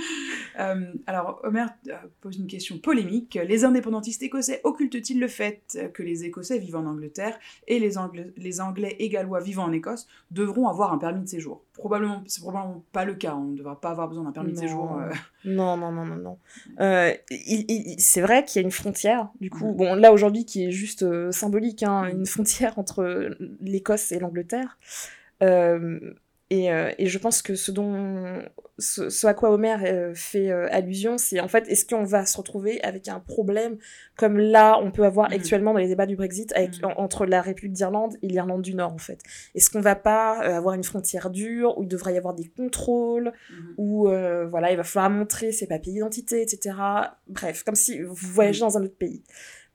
[0.59, 3.39] Euh, alors, Homer euh, pose une question polémique.
[3.47, 7.39] Les indépendantistes écossais occultent-ils le fait que les Écossais vivant en Angleterre
[7.69, 11.29] et les, Angla- les Anglais et Gallois vivant en Écosse devront avoir un permis de
[11.29, 11.63] séjour?
[11.75, 13.35] Probablement, c'est probablement pas le cas.
[13.35, 14.61] On ne devra pas avoir besoin d'un permis de Non.
[14.63, 14.99] séjour.
[15.01, 15.11] euh,
[15.45, 16.39] Non, non, non, non, non.
[16.81, 20.65] Euh, il- c'est vrai qu'il y a une frontière, du coup, bon, là aujourd'hui qui
[20.67, 23.31] est juste euh, symbolique, hein, une frontière entre
[23.61, 24.79] l'Écosse et l'Angleterre.
[25.43, 25.99] Euh,
[26.55, 28.43] et, euh, et je pense que ce dont,
[28.79, 32.27] ce, ce à quoi Homer euh, fait euh, allusion, c'est en fait, est-ce qu'on va
[32.27, 33.79] se retrouver avec un problème
[34.17, 35.37] comme là on peut avoir Mhm.
[35.37, 36.91] actuellement dans les débats du Brexit avec, Mhm.
[36.91, 39.21] en- entre la République d'Irlande et l'Irlande du Nord, en fait?
[39.55, 43.33] Est-ce qu'on va pas avoir une frontière dure où il devrait y avoir des contrôles
[43.51, 43.75] mhm.
[43.79, 46.77] où euh, voilà, il va falloir montrer ses papiers d'identité, etc.
[47.29, 49.23] Bref, comme si vous voyagez dans un autre pays.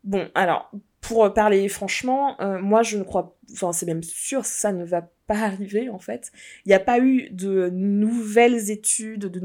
[0.03, 0.71] Bon, alors,
[1.07, 5.09] pour parler franchement, euh, moi je ne crois, enfin c'est même sûr, ça ne va
[5.25, 6.33] pas arriver en fait.
[6.65, 9.39] Il n'y a pas eu de nouvelles études, de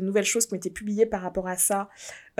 [0.00, 1.88] nouvelles, choses qui ont été publiées par rapport à ça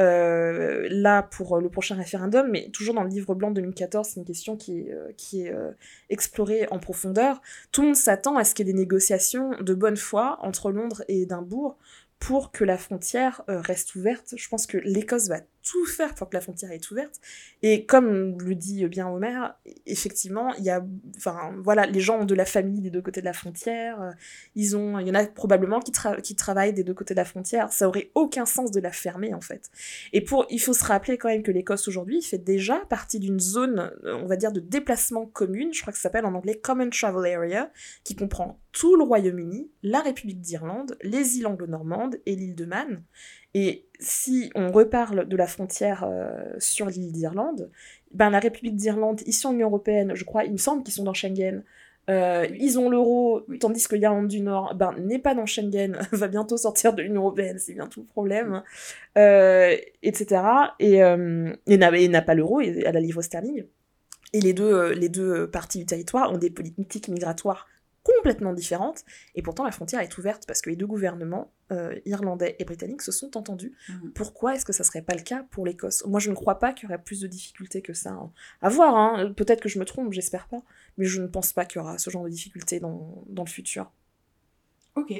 [0.00, 4.18] euh, là pour le prochain référendum, mais toujours dans le livre blanc de 2014, c'est
[4.18, 5.70] une question qui est, euh,
[6.08, 7.40] est explorée en profondeur.
[7.70, 10.72] Tout le monde s'attend à ce qu'il y ait des négociations de bonne foi entre
[10.72, 11.78] Londres et Édimbourg
[12.18, 14.34] pour que la frontière reste ouverte.
[14.36, 17.20] Je pense que l'Écosse va tout faire pour que la frontière est ouverte.
[17.62, 19.48] Et comme le dit bien Homer,
[19.84, 20.84] effectivement, il y a,
[21.16, 24.00] enfin voilà, les gens ont de la famille des deux côtés de la frontière.
[24.00, 24.12] euh,
[24.54, 25.92] Ils ont, il y en a probablement qui,
[26.22, 27.72] qui travaillent des deux côtés de la frontière.
[27.72, 29.70] Ça aurait aucun sens de la fermer en fait.
[30.12, 33.40] Et pour, il faut se rappeler quand même que l'Écosse aujourd'hui fait déjà partie d'une
[33.40, 35.74] zone, euh, on va dire, de déplacement commune.
[35.74, 37.72] Je crois que ça s'appelle en anglais Common Travel Area,
[38.04, 43.02] qui comprend tout le Royaume-Uni, la République d'Irlande, les îles anglo-normandes et l'île de Man.
[43.55, 47.70] Et si on reparle de la frontière euh, sur l'île d'Irlande,
[48.12, 51.05] ben la République d'Irlande, sont en Union Européenne, je crois, il me semble qu'ils sont
[51.05, 51.62] dans Schengen.
[52.09, 52.47] Euh.
[52.59, 56.57] Ils ont l'euro, tandis que l'Irlande du Nord ben, n'est pas dans Schengen, va bientôt
[56.57, 58.62] sortir de l'Union Européenne, c'est bien tout le problème,
[59.18, 60.42] euh, etc.
[60.78, 61.78] Et, euh, et
[62.09, 63.64] n'a pas l'euro, et à la livre sterling.
[64.32, 67.66] Et les deux, les deux parties du territoire ont des politiques migratoires
[68.14, 69.04] complètement différentes,
[69.34, 73.02] et pourtant la frontière est ouverte parce que les deux gouvernements, euh, irlandais et britanniques,
[73.02, 73.72] se sont entendus.
[73.88, 74.12] Mhm.
[74.12, 76.04] Pourquoi est-ce que ça serait pas le cas pour l'Écosse?
[76.07, 78.11] Moi, je ne crois pas qu'il y aurait plus de difficultés que ça.
[78.11, 78.30] hein.
[78.62, 79.32] À voir, hein.
[79.36, 80.62] peut-être que je me trompe, j'espère pas,
[80.98, 83.48] mais je ne pense pas qu'il y aura ce genre de difficultés dans, dans le
[83.50, 83.90] futur.
[84.94, 85.12] Ok.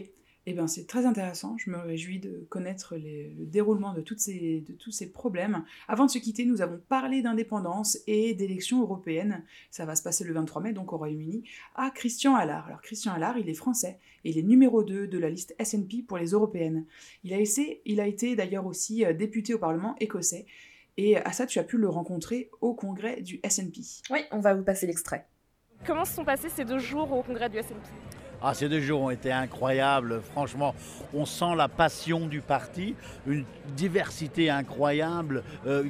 [0.49, 1.57] Eh bien, c'est très intéressant.
[1.59, 5.65] Je me réjouis de connaître les- le déroulement de, toutes ces, de tous ces problèmes.
[5.89, 9.43] Avant de se quitter, nous avons parlé d'indépendance et d'élections européennes.
[9.73, 11.43] Ça va se passer le 23 mai, donc au Royaume-Uni,
[11.75, 12.69] à Christian Allard.
[12.69, 16.05] Alors, Christian Allard, il est français et il est numéro 2 de la liste SNP
[16.07, 16.87] pour les européennes.
[17.25, 20.47] Il a, essayé- il a été d'ailleurs aussi euh, député au Parlement écossais.
[20.97, 23.81] Et à ça, tu as pu le rencontrer au congrès du SNP.
[24.11, 25.27] Oui, on va vous passer l'extrait.
[25.85, 27.83] Comment se sont passés ces deux jours au congrès du SNP
[28.49, 30.21] Ah, ces deux jours ont été incroyables.
[30.23, 30.73] Franchement,
[31.13, 32.95] on sent la passion du parti,
[33.27, 33.45] une
[33.77, 35.83] diversité incroyable euh,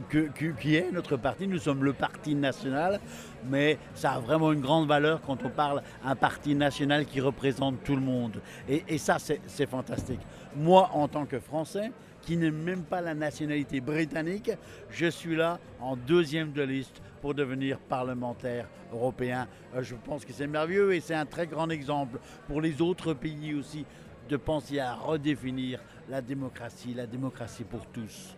[0.59, 1.47] qui est notre parti.
[1.47, 2.99] Nous sommes le parti national,
[3.47, 7.85] mais ça a vraiment une grande valeur quand on parle un parti national qui représente
[7.85, 8.41] tout le monde.
[8.71, 10.21] Et, et ça, c'est c'est fantastique.
[10.57, 11.93] Moi, en tant que Français,
[12.23, 14.51] qui n'aime même pas la nationalité britannique,
[14.91, 19.49] je suis là en deuxième de liste pour devenir parlementaire européen.
[19.75, 23.15] Euh, Je pense que c'est merveilleux et c'est un très grand exemple pour les autres
[23.15, 23.85] pays aussi
[24.29, 28.37] de penser à redéfinir la démocratie, la démocratie pour tous.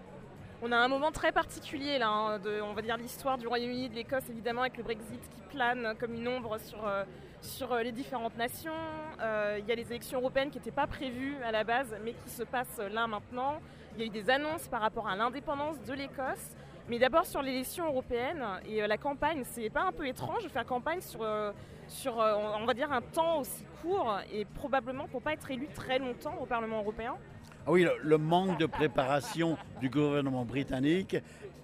[0.62, 3.90] On a un moment très particulier là, hein, de, on va dire l'histoire du Royaume-Uni,
[3.90, 7.04] de l'Écosse évidemment, avec le Brexit qui plane comme une ombre sur, euh,
[7.42, 8.72] sur euh, les différentes nations.
[9.58, 12.30] Il y a les élections européennes qui n'étaient pas prévues à la base, mais qui
[12.30, 13.60] se passent là maintenant.
[13.96, 16.56] Il y a eu des annonces par rapport à l'indépendance de l'Écosse.
[16.88, 20.48] Mais d'abord sur l'élection européenne et euh, la campagne, c'est pas un peu étrange de
[20.48, 21.52] faire campagne sur, euh,
[22.06, 26.78] euh, un temps aussi court et probablement pour pas être élu très longtemps au Parlement
[26.78, 27.14] européen?
[27.66, 31.18] Ah oui, le, manque de préparation du gouvernement britannique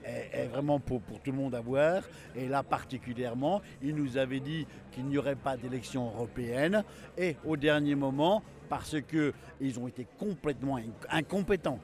[0.04, 2.02] est, vraiment pour, tout le monde à voir.
[2.36, 6.84] Et là particulièrement, il nous avait dit qu'il n'y aurait pas d'élection européenne.
[7.16, 11.78] Et au dernier moment, parce qu'ils ont été complètement inc- incompétents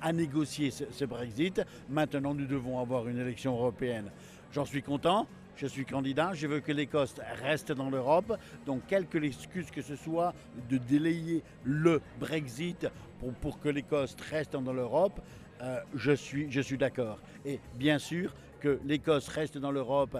[0.00, 4.10] à, négocier ce, ce Brexit, maintenant nous devons avoir une élection européenne.
[4.52, 5.26] J'en suis content.
[5.56, 8.38] Je suis candidat, je veux que l'Écosse reste dans l'Europe.
[8.66, 10.34] Donc, quelle que l'excuse que ce soit
[10.68, 12.86] de délayer le Brexit
[13.18, 15.18] pour, pour que l'Écosse reste dans l'Europe,
[15.62, 17.18] euh, je suis, je suis d'accord.
[17.46, 20.18] Et bien sûr que l'Écosse reste dans l'Europe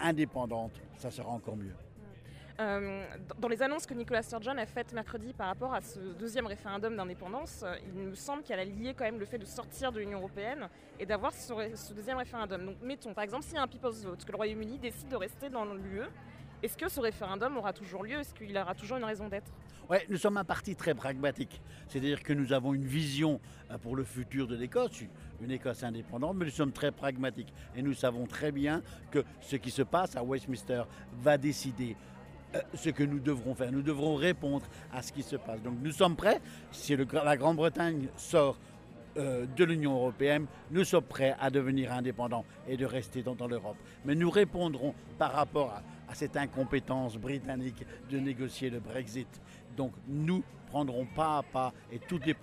[0.00, 1.87] indépendante, ça sera encore mieux.
[2.60, 3.04] Euh,
[3.38, 6.96] dans les annonces que Nicolas Sturgeon a faites mercredi par rapport à ce deuxième référendum
[6.96, 10.00] d'indépendance, euh, il me semble qu'elle a lié quand même le fait de sortir de
[10.00, 12.66] l'Union Européenne et d'avoir ce, ce, deuxième référendum.
[12.66, 15.14] Donc mettons, par exemple, s'il y a un People's Vote, que le Royaume-Uni décide de
[15.14, 16.02] rester dans l'UE,
[16.60, 18.18] est-ce que ce référendum aura toujours lieu?
[18.18, 19.52] Est-ce qu'il aura toujours une raison d'être?
[19.88, 21.62] Oui, nous sommes un parti très pragmatique.
[21.86, 23.40] C'est-à-dire que nous avons une vision
[23.70, 25.04] euh, pour le futur de l'Écosse,
[25.40, 27.54] une Écosse indépendante, mais nous sommes très pragmatiques.
[27.76, 28.82] Et nous savons très bien
[29.12, 30.82] que ce qui se passe à Westminster
[31.22, 31.96] va décider
[32.74, 33.72] ce que nous devrons faire.
[33.72, 35.62] Nous devrons répondre à ce qui se passe.
[35.62, 36.40] Donc nous sommes prêts.
[36.72, 38.58] Si la Grande-Bretagne sort
[39.16, 43.48] euh, de l'Union européenne, nous sommes prêts à devenir indépendants et de rester dans, dans
[43.48, 43.76] l'Europe.
[44.04, 49.28] Mais nous répondrons par rapport à, à, cette incompétence britannique de négocier le Brexit.
[49.76, 52.36] Donc nous prendrons pas à pas et toutes les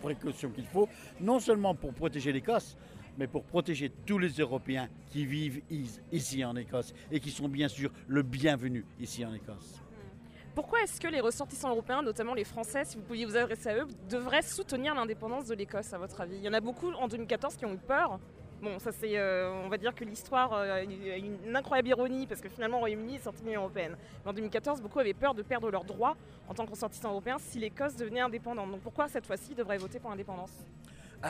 [0.00, 0.88] précautions qu'il faut,
[1.20, 2.76] non seulement pour protéger l'Écosse,
[3.18, 5.62] mais pour protéger tous les Européens qui vivent
[6.10, 9.80] ici en Écosse et qui sont bien sûr le bienvenu ici en Écosse.
[10.54, 13.76] Pourquoi est-ce que les ressortissants européens, notamment les Français, si vous pouviez vous adresser à
[13.76, 16.36] eux, devraient soutenir l'indépendance de l'Écosse, à votre avis?
[16.36, 18.20] Il y en a beaucoup en 2014 qui ont eu peur.
[18.60, 20.92] Bon, ça c'est, euh, on va dire que l'histoire euh, a une,
[21.46, 23.96] une, incroyable ironie parce que finalement le Royaume-Uni est sorti de l'Union européenne.
[24.24, 26.16] Mais en 2014, beaucoup avaient peur de perdre leurs droits
[26.48, 28.70] en tant que ressortissants européens si l'Écosse devenait indépendante.
[28.70, 30.52] Donc pourquoi cette fois-ci ils devraient voter pour l'indépendance?
[31.24, 31.28] Euh,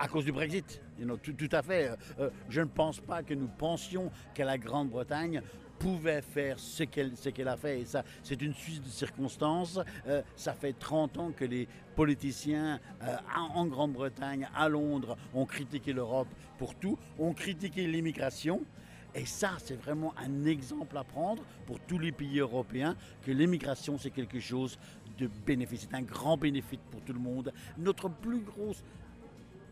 [0.00, 0.80] à cause du Brexit.
[1.22, 1.92] Tout, à fait.
[2.18, 5.42] Euh, je ne pense pas que nous pensions que la Grande-Bretagne
[5.78, 7.80] pouvait faire ce qu'elle qu a fait.
[7.80, 9.78] Et ça, c'est une suite de circonstances.
[10.06, 13.16] Euh, ça fait 30 ans que les politiciens euh,
[13.54, 16.28] en Grande-Bretagne, à Londres, ont critiqué l'Europe
[16.58, 18.62] pour tout, ont critiqué l'immigration.
[19.14, 23.98] Et ça, c'est vraiment un exemple à prendre pour tous les pays européens, que l'immigration,
[23.98, 24.78] c'est quelque chose
[25.18, 25.86] de bénéfice.
[25.90, 27.52] C'est un grand bénéfice pour tout le monde.
[27.76, 28.82] Notre plus grosse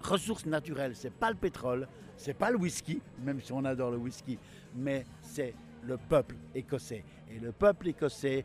[0.00, 0.92] ressources naturelles.
[0.94, 4.38] C'est pas le pétrole, c'est pas le whisky, même si on adore le whisky,
[4.74, 7.04] mais c'est le peuple écossais.
[7.30, 8.44] Et le peuple écossais,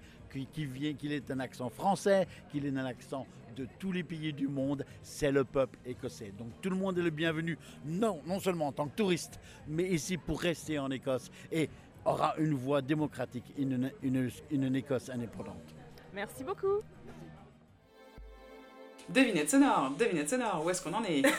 [0.51, 4.33] qui, vient, qu'il ait un accent français, qu'il ait un accent de tous les pays
[4.33, 6.33] du monde, c'est le peuple écossais.
[6.37, 9.83] Donc tout le monde est le bienvenu, non, non seulement en tant que touriste, mais
[9.83, 11.69] ici pour rester en Écosse et
[12.03, 15.75] aura une voix démocratique, une, une, une Écosse indépendante.
[16.13, 16.81] Merci beaucoup.
[19.09, 21.23] Devinette sonore, devinette sonore, où est-ce qu'on en est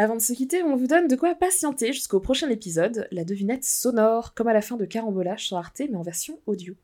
[0.00, 3.64] Avant de se quitter, on vous donne de quoi patienter jusqu'au prochain épisode, la devinette
[3.64, 6.74] sonore, comme à la fin de Carambolage sur Arte, mais en version audio.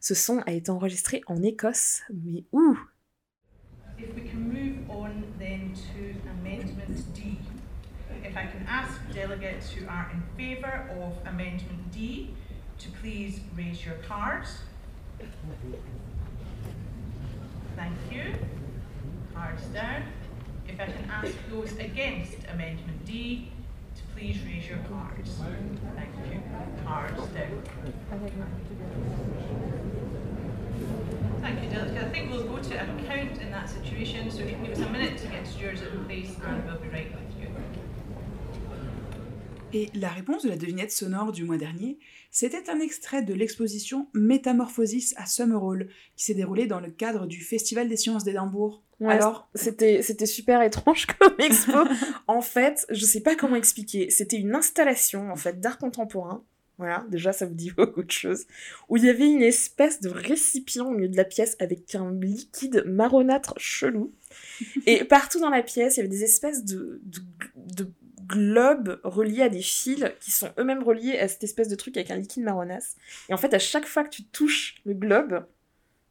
[0.00, 2.76] Ce son a été enregistré en Écosse, mais où?
[3.98, 7.38] If we can move on then to Amendment D.
[8.22, 12.34] If I can ask delegates who are in favour of Amendment D
[12.78, 14.62] to please raise your cards.
[17.78, 18.34] Thank you.
[19.32, 20.02] Cards down.
[20.66, 23.52] If I can ask those against Amendment D
[23.94, 25.30] to please raise your cards.
[25.94, 26.42] Thank you.
[26.84, 27.62] Cards down.
[31.40, 32.02] Thank you, Delicate.
[32.02, 34.72] I think we'll go to a count in that situation, so if you can give
[34.72, 37.27] us a minute to get yours in place and we'll be right you.
[39.74, 41.98] Et la réponse de la devinette sonore du mois dernier,
[42.30, 47.42] c'était un extrait de l'exposition Métamorphosis à Summerhall, qui s'est déroulée dans le cadre du
[47.42, 48.82] Festival des sciences d'Édimbourg.
[49.00, 51.84] Ouais, Alors C'était super étrange comme expo.
[52.26, 54.08] en fait, je sais pas comment expliquer.
[54.10, 56.42] C'était une installation en fait d'art contemporain.
[56.78, 58.46] Voilà, déjà ça vous dit beaucoup de choses.
[58.88, 62.12] Où il y avait une espèce de récipient au milieu de la pièce avec un
[62.12, 64.12] liquide marronâtre chelou.
[64.86, 67.20] Et partout dans la pièce, il y avait des espèces de, de,
[67.74, 67.92] de
[68.28, 72.10] globes reliés à des fils qui sont eux-mêmes reliés à cette espèce de truc avec
[72.10, 72.96] un liquide marronasse.
[73.28, 75.44] Et en fait, à chaque fois que tu touches le globe,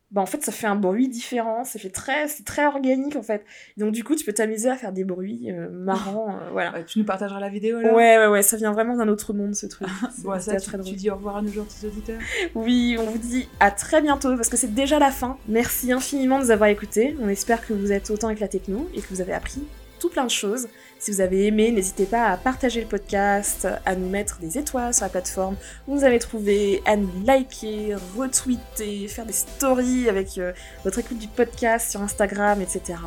[0.10, 3.22] bah en fait ça fait un bruit différent, ça fait très c'est très organique en
[3.22, 3.44] fait.
[3.76, 6.72] Donc du coup, tu peux t'amuser à faire des bruits euh, marrants, euh, voilà.
[6.72, 9.34] Ouais, tu nous partageras la vidéo là Ouais ouais ouais, ça vient vraiment d'un autre
[9.34, 9.90] monde ce truc.
[10.24, 12.22] bon, ça, tu, tu dis au revoir à nos gentils auditeurs?
[12.56, 15.38] Oui, on vous dit à très bientôt parce que c'est déjà la fin.
[15.50, 17.18] Merci infiniment de nous avoir écoutés.
[17.22, 19.62] On espère que vous êtes autant éclatés que nous et que vous avez appris
[20.00, 20.68] tout plein de choses.
[21.00, 24.94] Si vous avez aimé, n'hésitez pas à partager le podcast, à nous mettre des étoiles
[24.94, 25.56] sur la plateforme
[25.88, 31.20] où vous avez trouvé, à nous liker, retweeter, faire des stories avec euh, votre écoute
[31.20, 33.00] du podcast sur Instagram, etc.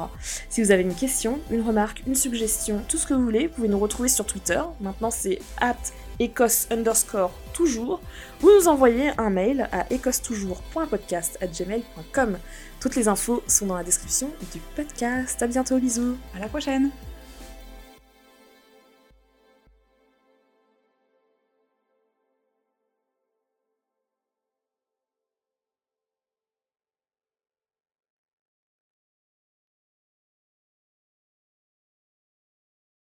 [0.49, 3.55] Si vous avez une question, une remarque, une suggestion, tout ce que vous voulez, vous
[3.55, 4.61] pouvez nous retrouver sur Twitter.
[4.81, 5.77] Maintenant, c'est at
[6.21, 8.01] écosse underscore toujours.
[8.41, 12.39] Vous nous envoyez un mail à écossetoujours.podcast@gmail.com.
[12.81, 15.43] Toutes les infos sont dans la description du podcast.
[15.43, 16.17] À bientôt, bisous.
[16.35, 16.91] À la prochaine.